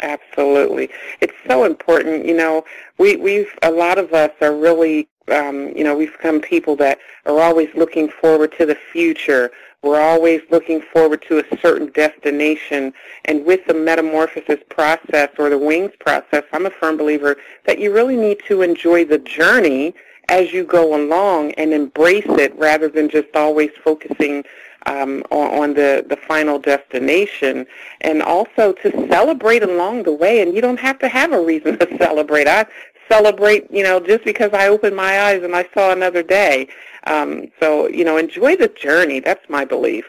[0.00, 0.90] absolutely.
[1.20, 2.26] It's so important.
[2.26, 2.64] You know,
[2.98, 6.98] we we've a lot of us are really um, you know, we've become people that
[7.26, 9.50] are always looking forward to the future.
[9.82, 12.92] We're always looking forward to a certain destination.
[13.26, 17.36] And with the metamorphosis process or the wings process, I'm a firm believer
[17.66, 19.94] that you really need to enjoy the journey
[20.28, 24.44] as you go along and embrace it rather than just always focusing
[24.86, 27.64] um, on, on the, the final destination
[28.00, 30.42] and also to celebrate along the way.
[30.42, 32.48] And you don't have to have a reason to celebrate.
[32.48, 32.66] I
[33.08, 36.68] celebrate, you know, just because I opened my eyes and I saw another day.
[37.08, 39.20] Um, so, you know, enjoy the journey.
[39.20, 40.04] That's my belief.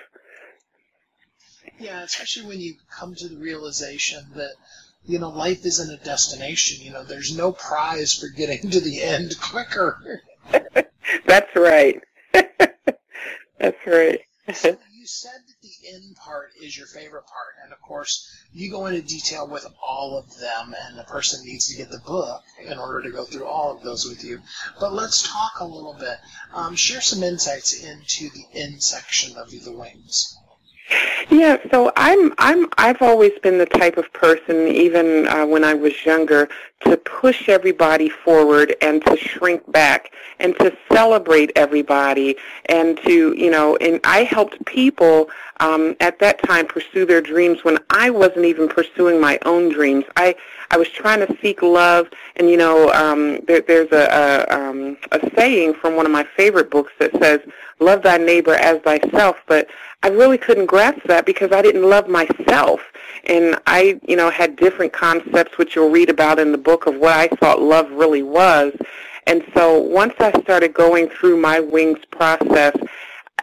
[1.80, 4.52] Yeah, especially when you come to the realization that,
[5.06, 6.86] you know, life isn't a destination.
[6.86, 10.22] You know, there's no prize for getting to the end quicker.
[11.26, 12.02] That's right.
[12.34, 14.20] That's right.
[14.54, 18.70] so you said that the end part is your favorite part, and of course, you
[18.70, 22.44] go into detail with all of them, and the person needs to get the book
[22.64, 24.40] in order to go through all of those with you.
[24.80, 26.20] But let's talk a little bit.
[26.54, 30.38] Um, share some insights into the end section of The Wings.
[31.30, 35.76] Yeah, so I'm I'm I've always been the type of person, even uh, when I
[35.76, 36.50] was younger,
[36.86, 43.52] to push everybody forward and to shrink back and to celebrate everybody and to you
[43.52, 43.76] know.
[43.76, 48.68] And I helped people um, at that time pursue their dreams when I wasn't even
[48.68, 50.06] pursuing my own dreams.
[50.16, 50.36] I
[50.72, 54.98] I was trying to seek love, and you know, um, there, there's a a, um,
[55.12, 57.40] a saying from one of my favorite books that says,
[57.80, 59.68] "Love thy neighbor as thyself," but
[60.04, 62.82] I really couldn't grasp that because I didn't love myself.
[63.26, 66.96] And I, you know, had different concepts which you'll read about in the book of
[66.96, 68.74] what I thought love really was.
[69.28, 72.76] And so once I started going through my wings process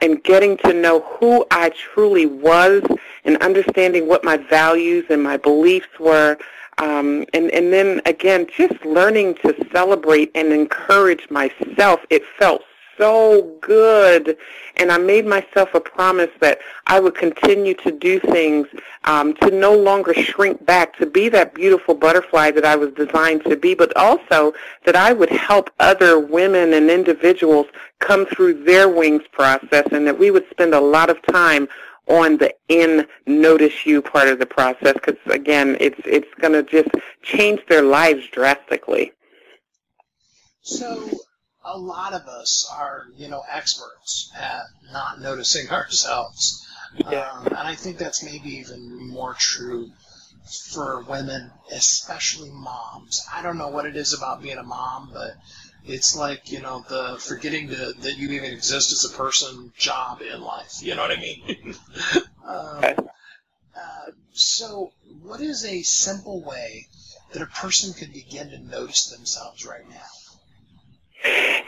[0.01, 2.83] and getting to know who I truly was
[3.25, 6.39] and understanding what my values and my beliefs were,
[6.79, 12.63] um, and, and then again, just learning to celebrate and encourage myself, it felt
[12.99, 14.37] so good.
[14.77, 18.67] And I made myself a promise that I would continue to do things,
[19.05, 23.45] um, to no longer shrink back, to be that beautiful butterfly that I was designed
[23.45, 24.53] to be, but also
[24.85, 27.67] that I would help other women and individuals
[28.01, 31.69] come through their wings process and that we would spend a lot of time
[32.09, 36.63] on the in notice you part of the process because again it's it's going to
[36.63, 36.89] just
[37.23, 39.13] change their lives drastically
[40.63, 41.09] so
[41.67, 46.67] a lot of us are, you know, experts at not noticing ourselves.
[46.97, 47.29] Yeah.
[47.31, 49.91] Um, and I think that's maybe even more true
[50.71, 53.25] for women, especially moms.
[53.33, 55.33] I don't know what it is about being a mom, but
[55.87, 60.21] it's like, you know, the forgetting to, that you even exist as a person job
[60.21, 60.79] in life.
[60.81, 61.75] You know what I mean?
[62.47, 63.09] um,
[63.77, 66.87] uh, so, what is a simple way
[67.33, 69.97] that a person can begin to notice themselves right now?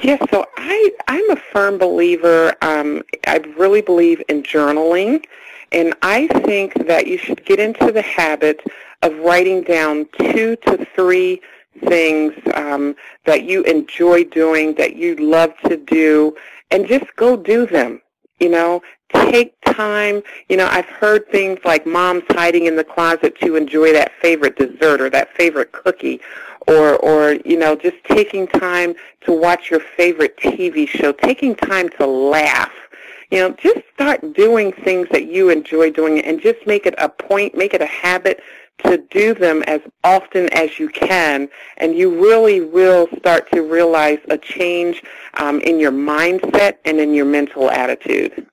[0.00, 2.54] Yes, so I, I'm a firm believer.
[2.62, 5.24] Um, I really believe in journaling,
[5.72, 8.60] and I think that you should get into the habit
[9.02, 11.40] of writing down two to three
[11.78, 16.36] things um, that you enjoy doing, that you love to do,
[16.70, 18.00] and just go do them.
[18.40, 20.22] You know, take time.
[20.48, 24.56] You know, I've heard things like moms hiding in the closet to enjoy that favorite
[24.56, 26.20] dessert or that favorite cookie
[26.68, 31.88] or or you know just taking time to watch your favorite TV show, taking time
[31.90, 32.72] to laugh.
[33.30, 37.10] You know, just start doing things that you enjoy doing and just make it a
[37.10, 38.40] point, make it a habit
[38.84, 44.18] to do them as often as you can, and you really will start to realize
[44.28, 45.02] a change
[45.34, 48.46] um, in your mindset and in your mental attitude.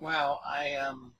[0.00, 1.12] Wow, I um,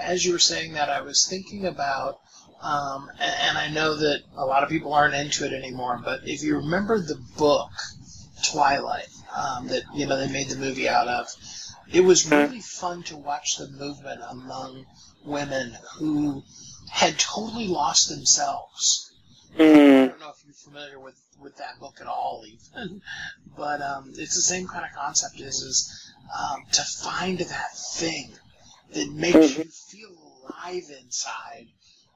[0.00, 2.18] as you were saying that, I was thinking about
[2.62, 6.20] um, and, and, I know that a lot of people aren't into it anymore, but
[6.24, 7.68] if you remember the book
[8.42, 11.26] Twilight um, that you know they made the movie out of,
[11.92, 14.86] it was really fun to watch the movement among
[15.24, 16.42] women who
[16.90, 19.10] had totally lost themselves.
[19.56, 20.04] Mm.
[20.04, 23.02] I don't know if you're familiar with, with that book at all, even,
[23.56, 25.40] but um, it's the same kind of concept.
[25.40, 28.32] Is is um, to find that thing
[28.92, 29.62] that makes mm-hmm.
[29.62, 30.10] you feel
[30.42, 31.68] alive inside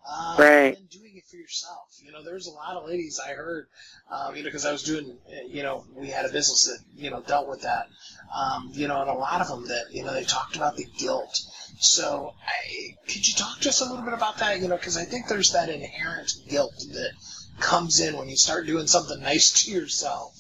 [0.09, 0.77] um, right.
[0.77, 1.99] And doing it for yourself.
[2.03, 3.67] You know, there's a lot of ladies I heard,
[4.11, 7.11] um, you know, because I was doing, you know, we had a business that, you
[7.11, 7.89] know, dealt with that.
[8.35, 10.87] Um, you know, and a lot of them that, you know, they talked about the
[10.99, 11.39] guilt.
[11.81, 14.61] So, I, could you talk to us a little bit about that?
[14.61, 17.13] You know, because I think there's that inherent guilt that
[17.61, 20.35] comes in when you start doing something nice to yourself.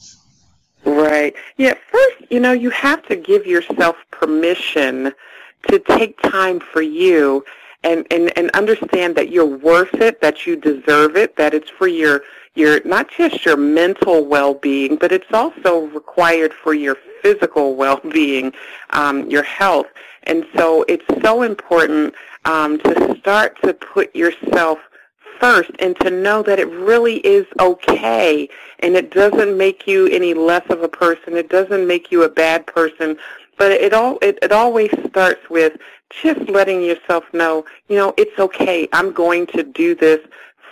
[0.84, 1.34] Right.
[1.56, 5.12] Yeah, first, you know, you have to give yourself permission
[5.68, 7.44] to take time for you
[7.84, 11.86] and, and, and understand that you're worth it, that you deserve it, that it's for
[11.86, 12.22] your,
[12.54, 18.52] your not just your mental well-being, but it's also required for your physical well-being,
[18.90, 19.86] um, your health.
[20.24, 22.14] And so it's so important
[22.44, 24.78] um, to start to put yourself
[25.38, 28.48] first and to know that it really is okay
[28.80, 31.36] and it doesn't make you any less of a person.
[31.36, 33.16] It doesn't make you a bad person.
[33.58, 35.76] But it all it, it always starts with
[36.10, 38.88] just letting yourself know, you know, it's okay.
[38.92, 40.20] I'm going to do this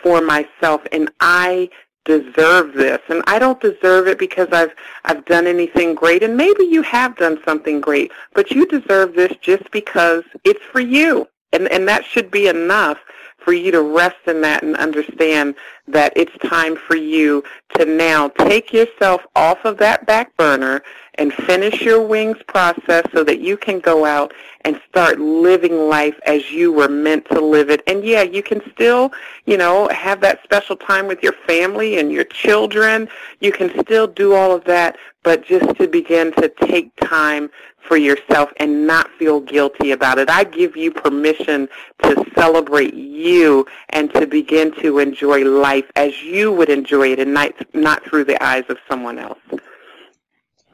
[0.03, 1.69] for myself and I
[2.05, 4.73] deserve this and I don't deserve it because I've
[5.05, 9.33] I've done anything great and maybe you have done something great but you deserve this
[9.41, 12.99] just because it's for you and and that should be enough
[13.39, 15.55] for you to rest in that and understand
[15.87, 17.43] that it's time for you
[17.77, 20.83] to now take yourself off of that back burner
[21.19, 26.19] and finish your wings process so that you can go out and start living life
[26.27, 27.83] as you were meant to live it.
[27.87, 29.13] And yeah, you can still,
[29.45, 33.09] you know, have that special time with your family and your children.
[33.41, 37.51] You can still do all of that, but just to begin to take time
[37.87, 40.29] for yourself and not feel guilty about it.
[40.29, 41.69] I give you permission
[42.03, 47.33] to celebrate you and to begin to enjoy life as you would enjoy it and
[47.33, 49.39] not, not through the eyes of someone else.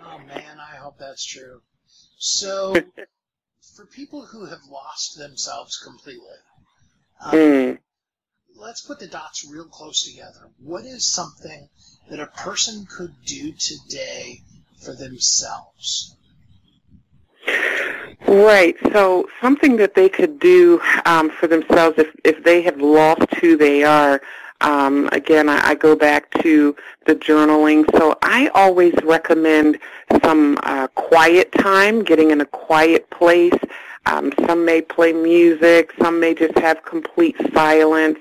[0.04, 1.60] Oh man, I hope that's true.
[2.18, 2.74] So,
[3.74, 6.38] for people who have lost themselves completely,
[7.24, 7.78] um, mm.
[8.56, 10.50] let's put the dots real close together.
[10.58, 11.68] What is something
[12.08, 14.42] that a person could do today
[14.84, 16.16] for themselves?
[18.26, 18.76] Right.
[18.92, 23.56] So something that they could do um, for themselves if if they have lost who
[23.56, 24.22] they are.
[24.62, 26.74] Um, again, I, I go back to
[27.06, 27.84] the journaling.
[27.98, 29.78] So I always recommend
[30.22, 33.58] some uh, quiet time, getting in a quiet place.
[34.06, 35.92] Um, some may play music.
[36.00, 38.18] Some may just have complete silence.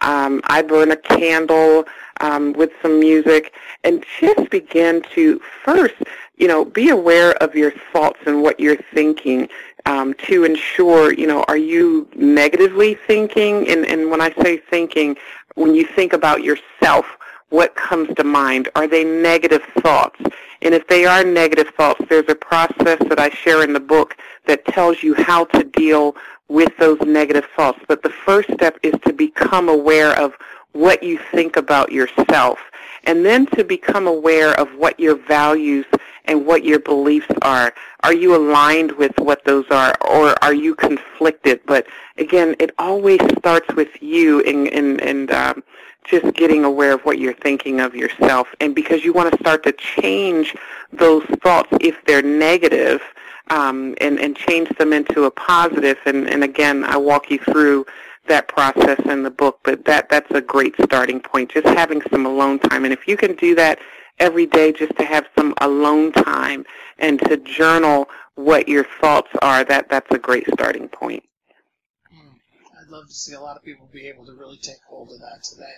[0.00, 1.86] Um, I burn a candle
[2.20, 5.94] um, with some music and just begin to first,
[6.36, 9.48] you know, be aware of your thoughts and what you're thinking
[9.86, 13.68] um, to ensure, you know, are you negatively thinking?
[13.68, 15.16] And, and when I say thinking,
[15.54, 17.06] when you think about yourself,
[17.50, 18.68] what comes to mind?
[18.74, 20.20] Are they negative thoughts?
[20.62, 24.16] And if they are negative thoughts, there's a process that I share in the book
[24.46, 26.16] that tells you how to deal
[26.48, 27.80] with those negative thoughts.
[27.86, 30.34] But the first step is to become aware of
[30.72, 32.58] what you think about yourself
[33.04, 35.86] and then to become aware of what your values
[36.24, 37.72] and what your beliefs are.
[38.04, 41.60] Are you aligned with what those are or are you conflicted?
[41.64, 41.86] But
[42.18, 45.64] again, it always starts with you and, and, and um,
[46.04, 48.54] just getting aware of what you're thinking of yourself.
[48.60, 50.54] And because you want to start to change
[50.92, 53.00] those thoughts if they're negative
[53.48, 55.96] um, and, and change them into a positive.
[56.04, 57.86] And, and again, I walk you through
[58.26, 62.26] that process in the book, but that, that's a great starting point, just having some
[62.26, 62.84] alone time.
[62.84, 63.78] And if you can do that
[64.18, 66.64] every day just to have some alone time
[66.98, 71.22] and to journal what your thoughts are, that, that's a great starting point.
[72.10, 72.34] Hmm.
[72.80, 75.20] I'd love to see a lot of people be able to really take hold of
[75.20, 75.72] that today.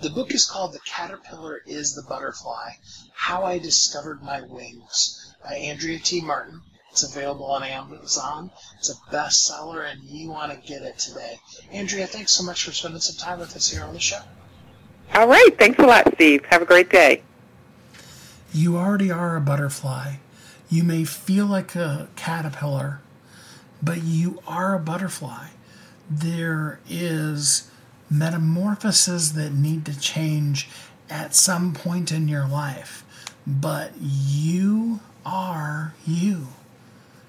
[0.00, 2.74] The book is called The Caterpillar is the Butterfly
[3.14, 6.20] How I Discovered My Wings by Andrea T.
[6.20, 6.60] Martin.
[6.92, 8.50] It's available on Amazon.
[8.78, 11.38] It's a bestseller, and you want to get it today.
[11.72, 14.20] Andrea, thanks so much for spending some time with us here on the show.
[15.14, 15.58] All right.
[15.58, 16.44] Thanks a lot, Steve.
[16.46, 17.22] Have a great day.
[18.52, 20.16] You already are a butterfly.
[20.70, 23.00] You may feel like a caterpillar,
[23.82, 25.48] but you are a butterfly.
[26.10, 27.70] There is
[28.10, 30.68] metamorphoses that need to change
[31.10, 33.04] at some point in your life,
[33.46, 36.48] but you are you.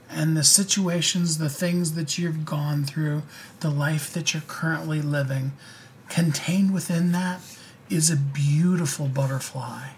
[0.10, 3.24] And the situations, the things that you've gone through,
[3.60, 5.52] the life that you're currently living,
[6.08, 7.42] contained within that
[7.90, 9.90] is a beautiful butterfly.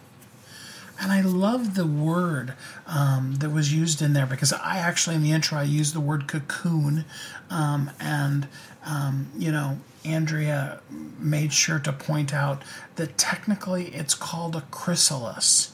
[1.02, 2.54] And I love the word
[2.86, 6.00] um, that was used in there because I actually, in the intro, I used the
[6.00, 7.06] word cocoon.
[7.50, 8.48] Um, and,
[8.86, 10.80] um, you know, Andrea
[11.20, 12.62] made sure to point out
[12.98, 15.74] that technically it's called a chrysalis.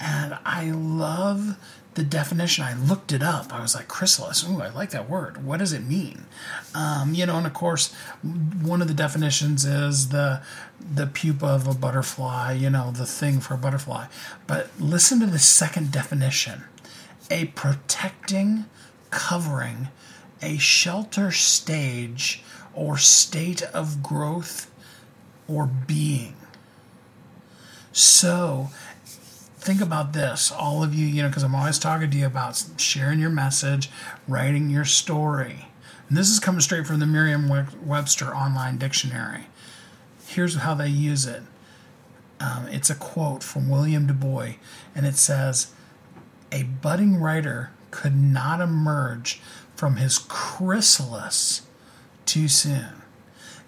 [0.00, 1.58] And I love
[1.94, 2.64] the definition.
[2.64, 3.52] I looked it up.
[3.52, 4.44] I was like, chrysalis.
[4.48, 5.44] Ooh, I like that word.
[5.44, 6.26] What does it mean?
[6.74, 7.92] Um, you know, and of course,
[8.22, 10.42] one of the definitions is the
[10.80, 12.52] the pupa of a butterfly.
[12.52, 14.06] You know, the thing for a butterfly.
[14.46, 16.64] But listen to the second definition:
[17.30, 18.66] a protecting,
[19.10, 19.88] covering,
[20.42, 22.42] a shelter stage
[22.74, 24.70] or state of growth
[25.46, 26.34] or being.
[27.92, 28.70] So,
[29.64, 32.62] think about this, all of you, you know, because I'm always talking to you about
[32.76, 33.88] sharing your message,
[34.28, 35.68] writing your story.
[36.06, 37.48] And this is coming straight from the Merriam
[37.82, 39.46] Webster Online Dictionary.
[40.26, 41.42] Here's how they use it
[42.40, 44.56] um, it's a quote from William Du Bois,
[44.94, 45.72] and it says,
[46.52, 49.40] A budding writer could not emerge
[49.74, 51.62] from his chrysalis
[52.26, 53.02] too soon.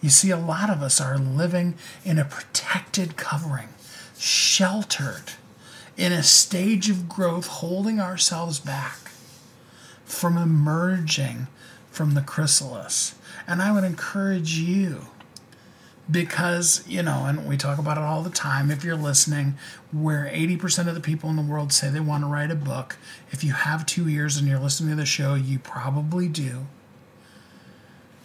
[0.03, 1.75] You see, a lot of us are living
[2.05, 3.69] in a protected covering,
[4.19, 5.33] sheltered,
[5.97, 9.11] in a stage of growth, holding ourselves back
[10.05, 11.47] from emerging
[11.91, 13.15] from the chrysalis.
[13.47, 15.07] And I would encourage you
[16.11, 19.55] because, you know, and we talk about it all the time if you're listening,
[19.93, 22.97] where 80% of the people in the world say they want to write a book,
[23.31, 26.67] if you have two ears and you're listening to the show, you probably do.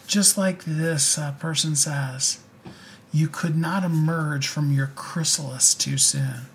[0.05, 2.39] Just like this uh, person says,
[3.13, 6.47] you could not emerge from your chrysalis too soon.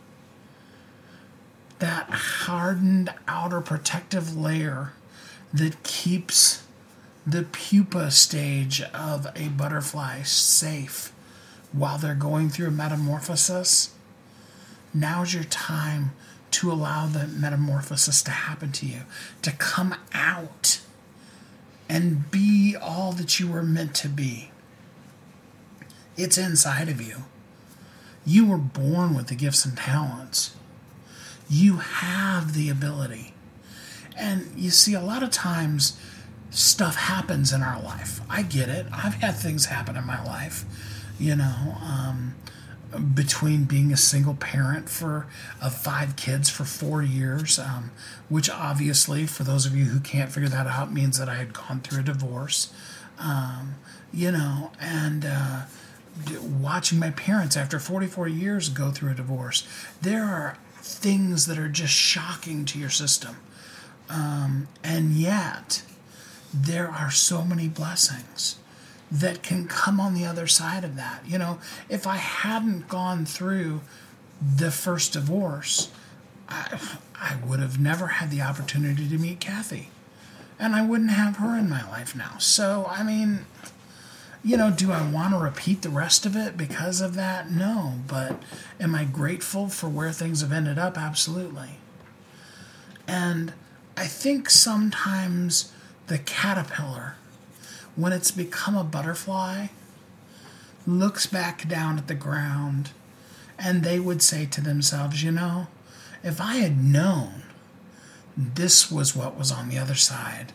[1.78, 4.92] That hardened outer protective layer
[5.52, 6.62] that keeps
[7.26, 11.12] the pupa stage of a butterfly safe
[11.72, 13.90] while they're going through a metamorphosis,
[14.94, 16.12] now's your time
[16.52, 19.00] to allow the metamorphosis to happen to you,
[19.42, 20.80] to come out
[21.88, 24.50] and be all that you were meant to be.
[26.16, 27.24] It's inside of you.
[28.24, 30.56] You were born with the gifts and talents.
[31.48, 33.34] You have the ability.
[34.16, 35.98] And you see, a lot of times
[36.50, 38.20] stuff happens in our life.
[38.30, 38.86] I get it.
[38.92, 40.64] I've had things happen in my life,
[41.18, 42.34] you know, um,
[43.14, 45.26] between being a single parent for
[45.60, 47.90] of five kids for four years, um,
[48.28, 51.52] which obviously, for those of you who can't figure that out, means that I had
[51.52, 52.72] gone through a divorce,
[53.18, 53.74] um,
[54.12, 55.62] you know, and uh,
[56.42, 59.66] watching my parents after 44 years go through a divorce.
[60.00, 60.56] There are
[60.86, 63.36] things that are just shocking to your system.
[64.08, 65.82] Um, and yet,
[66.54, 68.56] there are so many blessings
[69.10, 71.22] that can come on the other side of that.
[71.26, 71.58] You know,
[71.88, 73.82] if I hadn't gone through
[74.40, 75.90] the first divorce,
[76.48, 76.78] I,
[77.16, 79.90] I would have never had the opportunity to meet Kathy.
[80.58, 82.38] And I wouldn't have her in my life now.
[82.38, 83.44] So, I mean,
[84.46, 87.50] you know, do I want to repeat the rest of it because of that?
[87.50, 87.94] No.
[88.06, 88.40] But
[88.78, 90.96] am I grateful for where things have ended up?
[90.96, 91.80] Absolutely.
[93.08, 93.54] And
[93.96, 95.72] I think sometimes
[96.06, 97.16] the caterpillar,
[97.96, 99.66] when it's become a butterfly,
[100.86, 102.90] looks back down at the ground
[103.58, 105.66] and they would say to themselves, you know,
[106.22, 107.42] if I had known
[108.36, 110.52] this was what was on the other side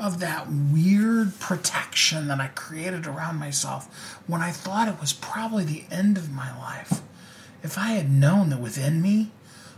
[0.00, 5.64] of that weird protection that I created around myself when I thought it was probably
[5.64, 7.02] the end of my life,
[7.62, 9.30] if I had known that within me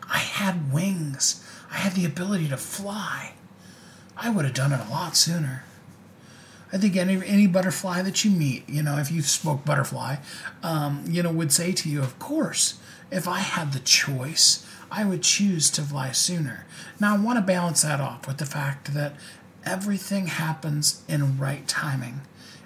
[0.08, 3.32] I had wings I had the ability to fly,
[4.16, 5.64] I would have done it a lot sooner.
[6.70, 10.16] I think any any butterfly that you meet, you know, if you spoke butterfly,
[10.62, 12.78] um, you know, would say to you, of course,
[13.10, 16.66] if I had the choice, I would choose to fly sooner.
[17.00, 19.14] Now, I want to balance that off with the fact that
[19.64, 22.20] everything happens in right timing.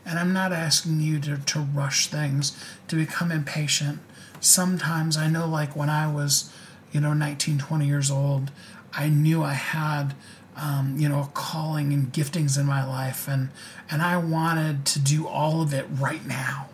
[0.05, 2.57] And I'm not asking you to, to rush things,
[2.89, 3.99] to become impatient.
[4.41, 6.53] Sometimes I know, like when I was,
[6.93, 8.53] you know, 19, 20 years old,
[8.93, 10.15] I knew I had,
[10.57, 13.51] um, you know, a calling and giftings in my life, and
[13.91, 16.69] and I wanted to do all of it right now,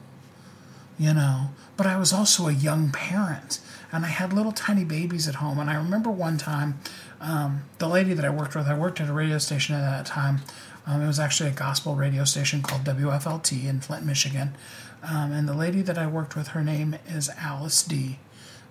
[0.99, 1.51] you know.
[1.77, 3.59] But I was also a young parent,
[3.91, 5.59] and I had little tiny babies at home.
[5.59, 6.79] And I remember one time,
[7.23, 10.07] um, the lady that I worked with, I worked at a radio station at that
[10.07, 10.41] time.
[10.87, 14.57] Um, it was actually a gospel radio station called WFLT in Flint, Michigan.
[15.03, 18.19] Um, and the lady that I worked with, her name is Alice D.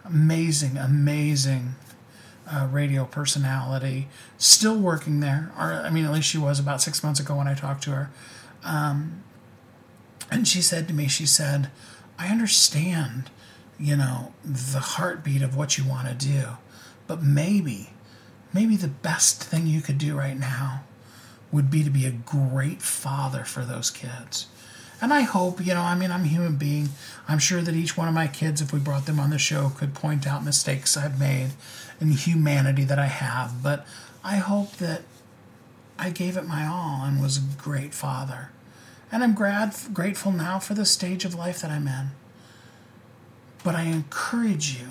[0.03, 1.75] Amazing, amazing
[2.51, 5.51] uh, radio personality, still working there.
[5.57, 7.91] Or, I mean, at least she was about six months ago when I talked to
[7.91, 8.11] her.
[8.63, 9.23] Um,
[10.29, 11.71] and she said to me, she said,
[12.19, 13.29] I understand,
[13.79, 16.43] you know, the heartbeat of what you want to do,
[17.07, 17.91] but maybe,
[18.53, 20.83] maybe the best thing you could do right now
[21.51, 24.47] would be to be a great father for those kids.
[25.01, 26.89] And I hope, you know, I mean, I'm a human being.
[27.27, 29.69] I'm sure that each one of my kids, if we brought them on the show,
[29.69, 31.51] could point out mistakes I've made
[31.99, 33.63] and humanity that I have.
[33.63, 33.85] But
[34.23, 35.01] I hope that
[35.97, 38.51] I gave it my all and was a great father.
[39.11, 42.11] And I'm grad, grateful now for the stage of life that I'm in.
[43.63, 44.87] But I encourage you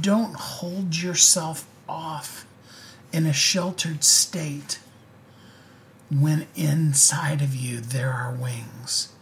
[0.00, 2.46] don't hold yourself off
[3.12, 4.78] in a sheltered state
[6.10, 9.12] when inside of you there are wings.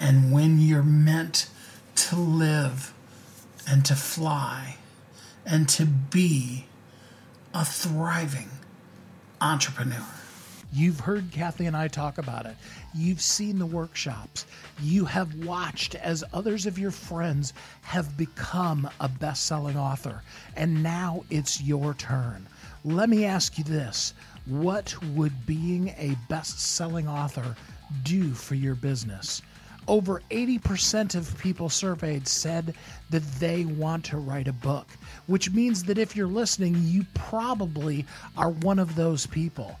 [0.00, 1.48] And when you're meant
[1.96, 2.92] to live
[3.68, 4.76] and to fly
[5.44, 6.66] and to be
[7.52, 8.48] a thriving
[9.40, 10.06] entrepreneur.
[10.72, 12.56] You've heard Kathy and I talk about it.
[12.94, 14.46] You've seen the workshops.
[14.80, 20.22] You have watched as others of your friends have become a best selling author.
[20.56, 22.46] And now it's your turn.
[22.84, 24.14] Let me ask you this
[24.46, 27.54] what would being a best selling author
[28.02, 29.42] do for your business?
[29.90, 32.74] over 80% of people surveyed said
[33.10, 34.86] that they want to write a book,
[35.26, 39.80] which means that if you're listening, you probably are one of those people.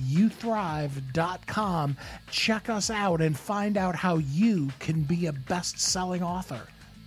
[0.00, 1.96] WeHelpYouThrive.com,
[2.30, 6.62] check us out, and find out how you can be a best selling author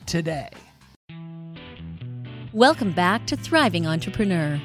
[0.05, 0.49] today.
[2.53, 4.61] Welcome back to Thriving Entrepreneur.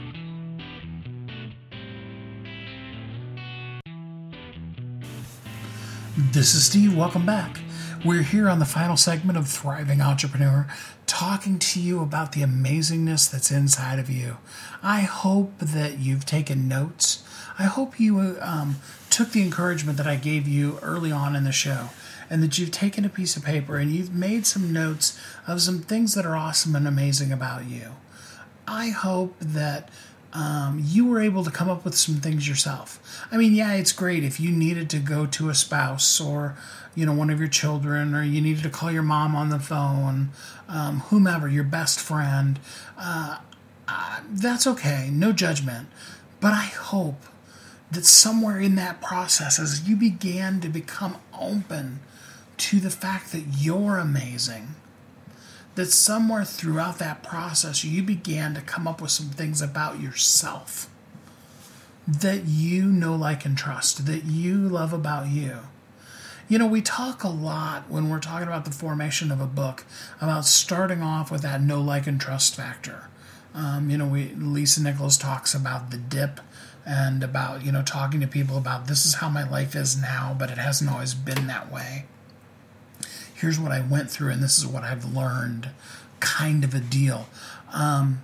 [6.32, 6.96] This is Steve.
[6.96, 7.58] Welcome back.
[8.03, 10.66] We're here on the final segment of Thriving Entrepreneur,
[11.07, 14.38] talking to you about the amazingness that's inside of you.
[14.82, 17.22] I hope that you've taken notes.
[17.59, 18.76] I hope you um,
[19.11, 21.90] took the encouragement that I gave you early on in the show
[22.30, 25.80] and that you've taken a piece of paper and you've made some notes of some
[25.80, 27.96] things that are awesome and amazing about you.
[28.66, 29.90] I hope that
[30.33, 33.01] um, you were able to come up with some things yourself.
[33.33, 36.57] I mean, yeah, it's great if you needed to go to a spouse or,
[36.95, 39.59] you know, one of your children, or you needed to call your mom on the
[39.59, 40.31] phone,
[40.68, 42.61] um, whomever, your best friend.
[42.97, 43.39] Uh,
[43.89, 45.89] uh, that's okay, no judgment.
[46.41, 47.22] But I hope
[47.91, 52.01] that somewhere in that process, as you began to become open
[52.59, 54.76] to the fact that you're amazing,
[55.74, 60.88] that somewhere throughout that process you began to come up with some things about yourself
[62.06, 65.58] that you know, like, and trust, that you love about you.
[66.48, 69.84] You know, we talk a lot when we're talking about the formation of a book
[70.20, 73.08] about starting off with that know, like, and trust factor.
[73.54, 76.40] Um, you know, we Lisa Nichols talks about the dip
[76.86, 80.34] and about you know talking to people about this is how my life is now,
[80.38, 82.06] but it hasn't always been that way
[83.41, 85.70] here's what I went through and this is what I've learned
[86.20, 87.26] kind of a deal.
[87.72, 88.22] Um,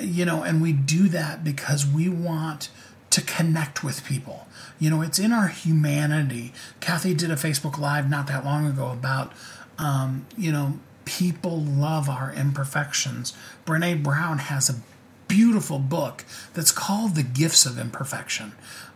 [0.00, 2.68] you know, and we do that because we want
[3.10, 4.48] to connect with people.
[4.80, 6.52] You know, it's in our humanity.
[6.80, 9.32] Kathy did a Facebook Live not that long ago about,
[9.78, 13.34] um, you know, people love our imperfections.
[13.64, 14.80] Brene Brown has a
[15.28, 16.24] beautiful book
[16.54, 18.52] that's called The Gifts of Imperfection.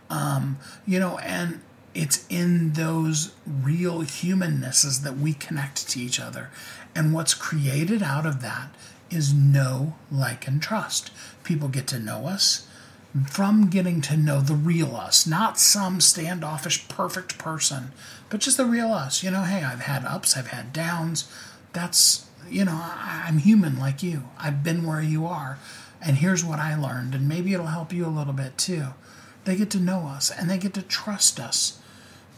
[0.09, 1.61] Um, you know, and
[1.93, 6.49] it's in those real humannesses that we connect to each other.
[6.95, 8.69] And what's created out of that
[9.09, 11.11] is know, like, and trust.
[11.43, 12.67] People get to know us
[13.27, 17.91] from getting to know the real us, not some standoffish, perfect person,
[18.29, 19.23] but just the real us.
[19.23, 21.31] You know, hey, I've had ups, I've had downs.
[21.73, 24.25] That's, you know, I'm human like you.
[24.37, 25.57] I've been where you are.
[26.01, 27.15] And here's what I learned.
[27.15, 28.87] And maybe it'll help you a little bit too.
[29.45, 31.78] They get to know us and they get to trust us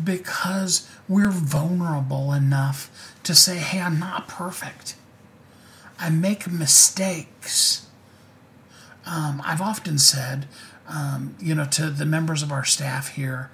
[0.04, 4.96] because we're vulnerable enough to say, hey, I'm not perfect.
[6.00, 7.88] I make mistakes.
[9.06, 10.48] Um, I've often said,
[10.88, 13.52] um, you know, to the members of our staff here,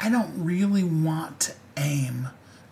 [0.00, 2.28] I don't really want to aim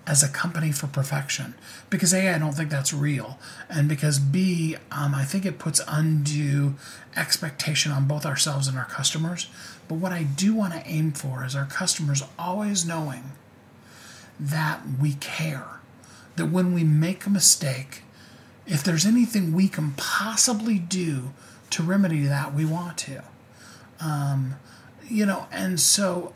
[0.06, 1.54] as a company for perfection
[1.90, 3.38] because A, I don't think that's real,
[3.68, 6.74] and because B, um, I think it puts undue
[7.16, 9.48] expectation on both ourselves and our customers.
[9.88, 13.32] But what I do want to aim for is our customers always knowing
[14.38, 15.80] that we care,
[16.36, 18.02] that when we make a mistake,
[18.66, 21.32] if there's anything we can possibly do
[21.70, 23.22] to remedy that, we want to.
[24.00, 24.56] Um,
[25.08, 26.34] you know, and so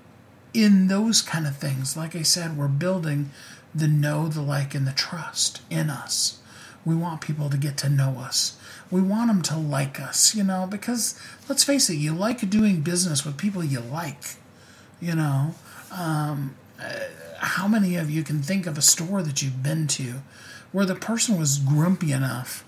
[0.54, 3.30] in those kind of things, like I said, we're building
[3.74, 6.38] the know, the like, and the trust in us.
[6.84, 8.58] We want people to get to know us.
[8.90, 11.18] We want them to like us, you know, because
[11.48, 14.36] let's face it, you like doing business with people you like,
[15.00, 15.54] you know.
[15.92, 16.90] Um, uh,
[17.38, 20.22] how many of you can think of a store that you've been to
[20.72, 22.64] where the person was grumpy enough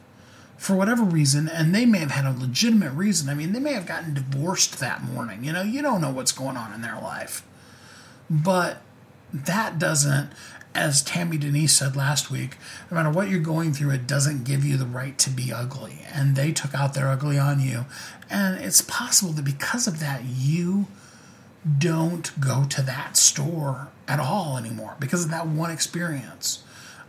[0.56, 3.28] for whatever reason, and they may have had a legitimate reason.
[3.28, 5.42] I mean, they may have gotten divorced that morning.
[5.42, 7.44] You know, you don't know what's going on in their life.
[8.30, 8.80] But
[9.32, 10.30] that doesn't
[10.74, 12.56] as Tammy Denise said last week,
[12.90, 15.98] no matter what you're going through, it doesn't give you the right to be ugly.
[16.12, 17.84] And they took out their ugly on you.
[18.30, 20.86] And it's possible that because of that, you
[21.78, 26.64] don't go to that store at all anymore because of that one experience.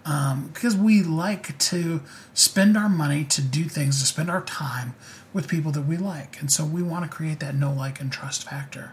[0.06, 2.02] Um, because we like to
[2.34, 4.96] spend our money to do things, to spend our time
[5.32, 6.40] with people that we like.
[6.42, 8.92] And so we want to create that no like, and trust factor.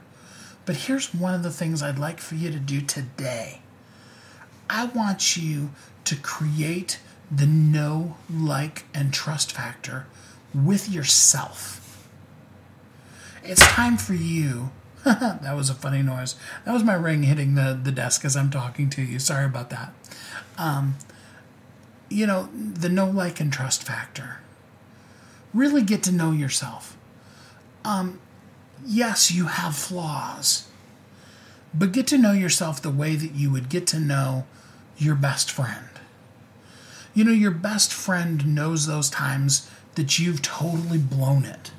[0.64, 3.60] But here's one of the things I'd like for you to do today
[4.70, 5.70] I want you
[6.04, 7.00] to create
[7.30, 10.06] the know, like, and trust factor
[10.54, 12.06] with yourself.
[13.42, 14.70] It's time for you.
[15.04, 16.36] that was a funny noise.
[16.64, 19.18] That was my ring hitting the, the desk as I'm talking to you.
[19.18, 19.92] Sorry about that.
[20.56, 20.96] Um,
[22.08, 24.38] you know, the know, like, and trust factor.
[25.52, 26.96] Really get to know yourself.
[27.84, 28.20] Um,
[28.86, 30.68] yes, you have flaws,
[31.74, 34.46] but get to know yourself the way that you would get to know
[35.00, 35.86] your best friend.
[37.14, 41.72] You know, your best friend knows those times that you've totally blown it.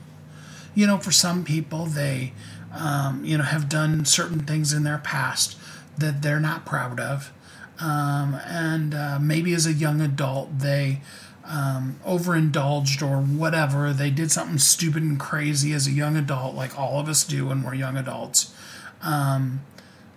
[0.75, 2.33] You know, for some people, they,
[2.73, 5.57] um, you know, have done certain things in their past
[5.97, 7.31] that they're not proud of.
[7.79, 11.01] Um, and uh, maybe as a young adult, they
[11.45, 13.91] um, overindulged or whatever.
[13.93, 17.47] They did something stupid and crazy as a young adult, like all of us do
[17.47, 18.53] when we're young adults.
[19.01, 19.61] Um,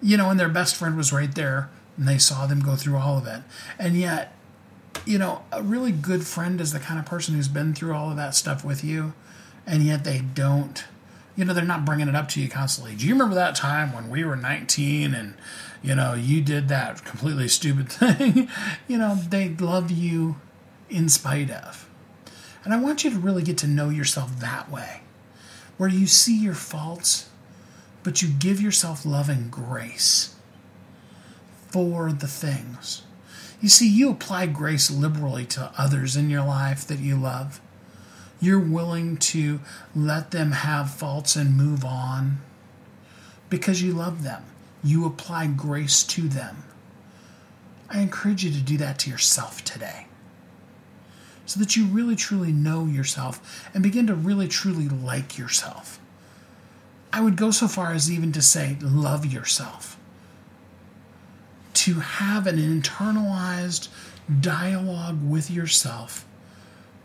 [0.02, 2.96] you know, and their best friend was right there, and they saw them go through
[2.96, 3.42] all of it.
[3.78, 4.34] And yet,
[5.04, 8.10] you know, a really good friend is the kind of person who's been through all
[8.10, 9.12] of that stuff with you,
[9.66, 10.84] and yet they don't,
[11.36, 12.94] you know, they're not bringing it up to you constantly.
[12.94, 15.34] Do you remember that time when we were 19 and,
[15.82, 18.48] you know, you did that completely stupid thing?
[18.88, 20.36] you know, they love you
[20.88, 21.88] in spite of.
[22.64, 25.02] And I want you to really get to know yourself that way,
[25.76, 27.28] where you see your faults,
[28.02, 30.33] but you give yourself love and grace
[31.74, 33.02] for the things
[33.64, 37.62] you see, you apply grace liberally to others in your life that you love.
[38.38, 39.60] You're willing to
[39.96, 42.40] let them have faults and move on
[43.48, 44.44] because you love them.
[44.82, 46.64] You apply grace to them.
[47.88, 50.08] I encourage you to do that to yourself today
[51.46, 55.98] so that you really truly know yourself and begin to really truly like yourself.
[57.14, 59.93] I would go so far as even to say, love yourself
[61.84, 63.88] to have an internalized
[64.40, 66.24] dialogue with yourself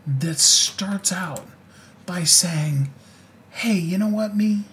[0.06, 1.46] that starts out
[2.06, 2.90] by saying,
[3.50, 4.64] Hey, you know what, me?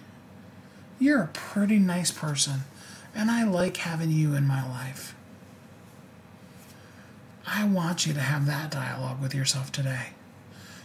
[0.98, 2.60] You're a pretty nice person,
[3.14, 5.14] and I like having you in my life.
[7.46, 10.12] I want you to have that dialogue with yourself today.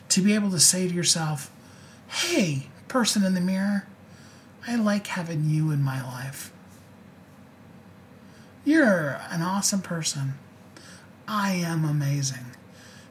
[0.10, 1.50] To be able to say to yourself,
[2.10, 3.88] Hey, person in the mirror,
[4.68, 6.53] I like having you in my life.
[8.66, 10.36] You're an awesome person.
[11.28, 12.46] I am amazing.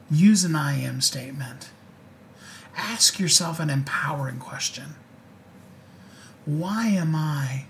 [0.09, 1.69] Use an I am statement.
[2.75, 4.95] Ask yourself an empowering question
[6.45, 7.65] Why am I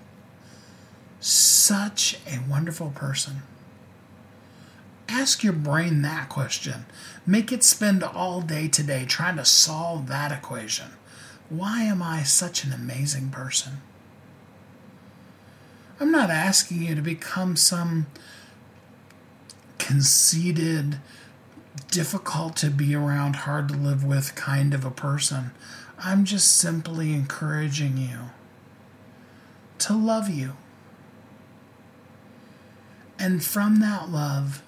[1.19, 3.43] such a wonderful person?
[5.09, 6.85] Ask your brain that question.
[7.25, 10.91] Make it spend all day today trying to solve that equation.
[11.49, 13.81] Why am I such an amazing person?
[15.99, 18.07] I'm not asking you to become some
[19.77, 20.99] conceited,
[21.91, 25.51] difficult to be around, hard to live with kind of a person.
[25.97, 28.31] I'm just simply encouraging you
[29.79, 30.53] to love you.
[33.19, 34.63] And from that love,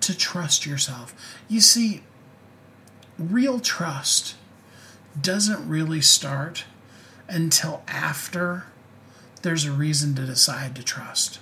[0.00, 1.14] to trust yourself.
[1.48, 2.02] You see,
[3.18, 4.36] real trust
[5.20, 6.64] doesn't really start
[7.28, 8.66] until after
[9.46, 11.38] there's a reason to decide to trust.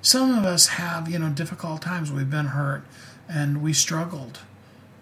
[0.00, 2.12] Some of us have, you know, difficult times.
[2.12, 2.84] We've been hurt
[3.28, 4.38] and we struggled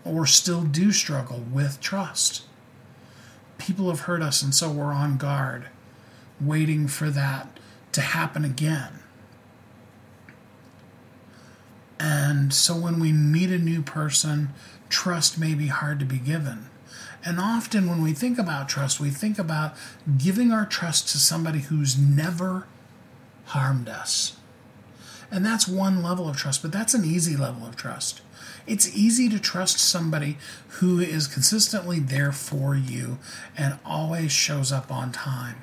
[0.06, 2.44] or still do struggle with trust.
[3.58, 5.66] People have hurt us, and so we're on guard,
[6.40, 7.60] waiting for that
[7.92, 9.00] to happen again.
[12.00, 14.54] And so when we meet a new person,
[14.88, 16.70] trust may be hard to be given.
[17.28, 19.74] And often when we think about trust, we think about
[20.16, 22.66] giving our trust to somebody who's never
[23.44, 24.38] harmed us.
[25.30, 28.22] And that's one level of trust, but that's an easy level of trust.
[28.66, 30.38] It's easy to trust somebody
[30.80, 33.18] who is consistently there for you
[33.58, 35.56] and always shows up on time.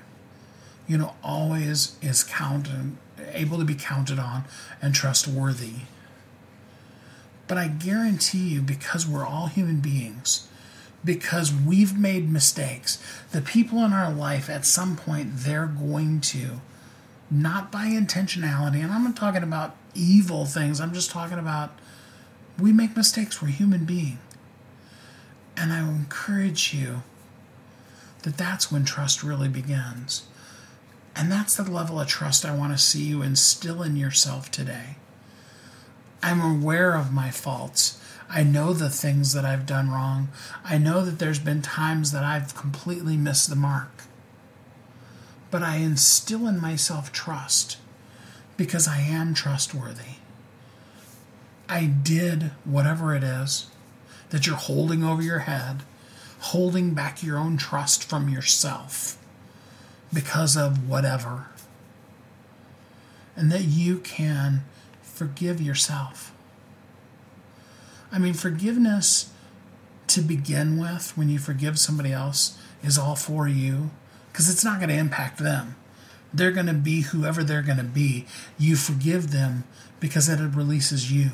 [0.87, 2.95] You know, always is counted,
[3.31, 4.43] able to be counted on
[4.83, 5.77] and trustworthy.
[7.47, 10.47] But I guarantee you, because we're all human beings,
[11.05, 13.01] because we've made mistakes.
[13.31, 16.61] The people in our life, at some point, they're going to,
[17.31, 21.71] not by intentionality, and I'm not talking about evil things, I'm just talking about
[22.59, 24.19] we make mistakes, we're human beings.
[25.57, 27.03] And I encourage you
[28.23, 30.27] that that's when trust really begins.
[31.15, 34.97] And that's the level of trust I want to see you instill in yourself today.
[36.21, 38.01] I'm aware of my faults.
[38.29, 40.29] I know the things that I've done wrong.
[40.63, 44.03] I know that there's been times that I've completely missed the mark.
[45.51, 47.77] But I instill in myself trust
[48.57, 50.17] because I am trustworthy.
[51.69, 53.67] I did whatever it is
[54.29, 55.83] that you're holding over your head,
[56.39, 59.17] holding back your own trust from yourself
[60.13, 61.47] because of whatever.
[63.35, 64.63] And that you can
[65.01, 66.34] forgive yourself.
[68.11, 69.31] I mean, forgiveness
[70.07, 73.89] to begin with, when you forgive somebody else, is all for you
[74.31, 75.75] because it's not going to impact them.
[76.33, 78.25] They're going to be whoever they're going to be.
[78.57, 79.63] You forgive them
[79.99, 81.31] because it releases you.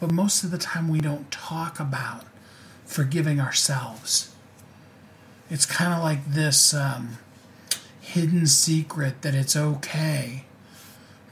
[0.00, 2.24] But most of the time, we don't talk about
[2.84, 4.34] forgiving ourselves.
[5.50, 7.18] It's kind of like this um,
[8.00, 10.44] hidden secret that it's okay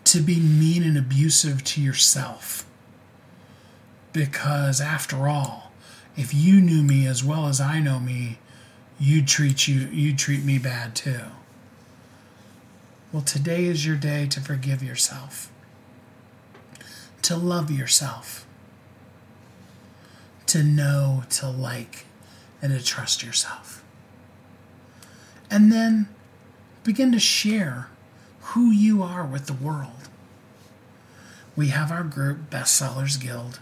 [0.05, 2.66] to be mean and abusive to yourself.
[4.13, 5.73] Because after all,
[6.17, 8.39] if you knew me as well as I know me,
[9.01, 11.23] you'd treat you you'd treat me bad too.
[13.13, 15.51] Well, today is your day to forgive yourself.
[17.23, 18.47] To love yourself.
[20.47, 22.07] To know, to like,
[22.61, 23.83] and to trust yourself.
[25.51, 26.09] And then
[26.85, 27.89] begin to share
[28.41, 30.09] who you are with the world.
[31.55, 33.61] We have our group, Bestsellers Guild.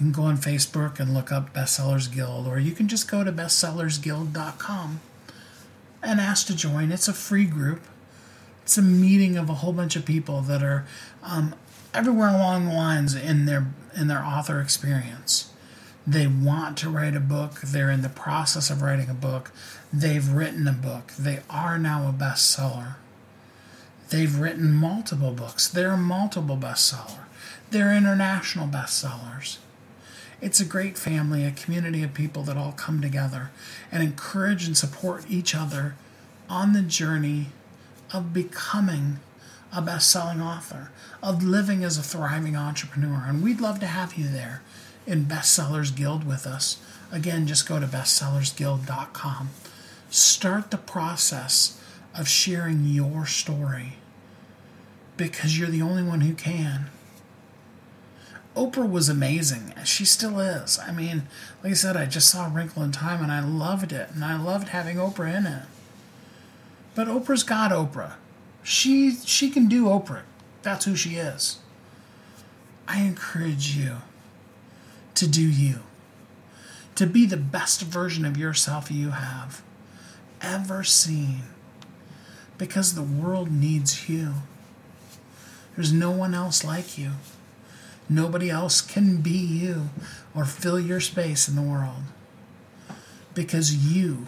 [0.00, 3.22] You can go on Facebook and look up Bestsellers Guild, or you can just go
[3.22, 5.00] to bestsellersguild.com
[6.02, 6.90] and ask to join.
[6.90, 7.82] It's a free group.
[8.62, 10.86] It's a meeting of a whole bunch of people that are
[11.22, 11.54] um,
[11.92, 15.52] everywhere along the lines in their in their author experience.
[16.06, 17.60] They want to write a book.
[17.60, 19.52] They're in the process of writing a book.
[19.92, 21.12] They've written a book.
[21.18, 22.94] They are now a bestseller.
[24.08, 25.68] They've written multiple books.
[25.68, 27.24] They're a multiple bestseller.
[27.70, 29.58] They're international bestsellers.
[30.40, 33.50] It's a great family, a community of people that all come together
[33.92, 35.96] and encourage and support each other
[36.48, 37.48] on the journey
[38.12, 39.18] of becoming
[39.72, 40.90] a best selling author,
[41.22, 43.24] of living as a thriving entrepreneur.
[43.26, 44.62] And we'd love to have you there
[45.06, 46.78] in Bestsellers Guild with us.
[47.12, 49.50] Again, just go to bestsellersguild.com.
[50.08, 51.80] Start the process
[52.16, 53.94] of sharing your story
[55.16, 56.86] because you're the only one who can.
[58.60, 59.72] Oprah was amazing.
[59.84, 60.78] She still is.
[60.78, 61.22] I mean,
[61.64, 64.36] like I said, I just saw Wrinkle in Time and I loved it, and I
[64.36, 65.62] loved having Oprah in it.
[66.94, 68.14] But Oprah's got Oprah.
[68.62, 70.24] She she can do Oprah.
[70.60, 71.60] That's who she is.
[72.86, 73.96] I encourage you
[75.14, 75.80] to do you.
[76.96, 79.62] To be the best version of yourself you have
[80.42, 81.44] ever seen.
[82.58, 84.34] Because the world needs you.
[85.74, 87.12] There's no one else like you.
[88.12, 89.90] Nobody else can be you
[90.34, 92.02] or fill your space in the world.
[93.34, 94.26] Because you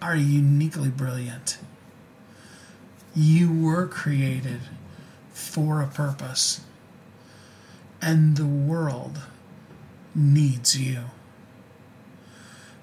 [0.00, 1.58] are uniquely brilliant.
[3.12, 4.60] You were created
[5.32, 6.60] for a purpose,
[8.00, 9.18] and the world
[10.14, 11.06] needs you.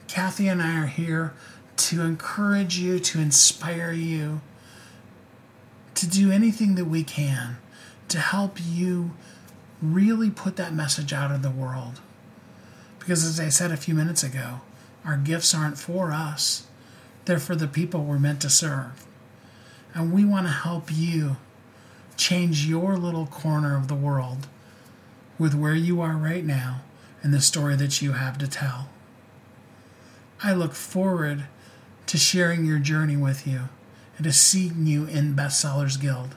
[0.10, 1.34] Kathy and I are here
[1.78, 4.42] to encourage you, to inspire you,
[5.96, 7.58] to do anything that we can
[8.10, 9.12] to help you
[9.82, 12.02] really put that message out in the world.
[13.00, 14.62] Because as I said a few minutes ago,
[15.06, 16.68] our gifts aren't for us,
[17.26, 19.06] they're for the people we're meant to serve.
[19.94, 21.38] And we want to help you
[22.18, 24.48] change your little corner of the world
[25.38, 26.82] with where you are right now
[27.24, 28.90] and the story that you have to tell.
[30.44, 31.46] I look forward
[32.08, 33.70] to sharing your journey with you
[34.18, 36.36] and to seeing you in Bestsellers Guild.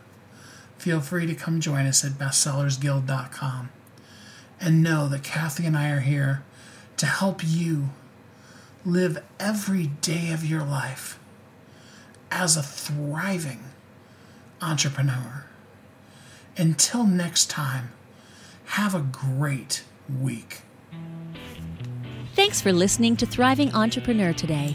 [0.82, 3.70] Feel free to come join us at bestsellersguild.com
[4.60, 6.42] and know that Kathy and I are here
[6.96, 7.90] to help you
[8.84, 11.20] live every day of your life
[12.32, 13.60] as a thriving
[14.60, 15.46] entrepreneur.
[16.56, 17.92] Until next time,
[18.64, 19.84] have a great
[20.20, 20.62] week.
[22.34, 24.74] Thanks for listening to Thriving Entrepreneur today.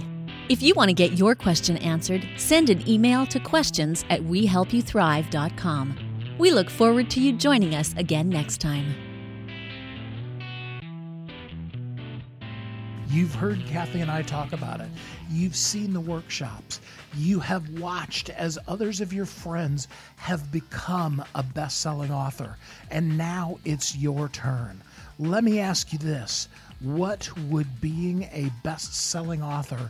[0.49, 5.97] If you want to get your question answered, send an email to questions at wehelpyouthrive.com.
[6.37, 8.95] We look forward to you joining us again next time.
[13.09, 14.87] You've heard Kathy and I talk about it.
[15.29, 16.79] You've seen the workshops.
[17.17, 22.55] You have watched as others of your friends have become a best selling author.
[22.89, 24.81] And now it's your turn.
[25.19, 26.47] Let me ask you this
[26.79, 29.89] What would being a best selling author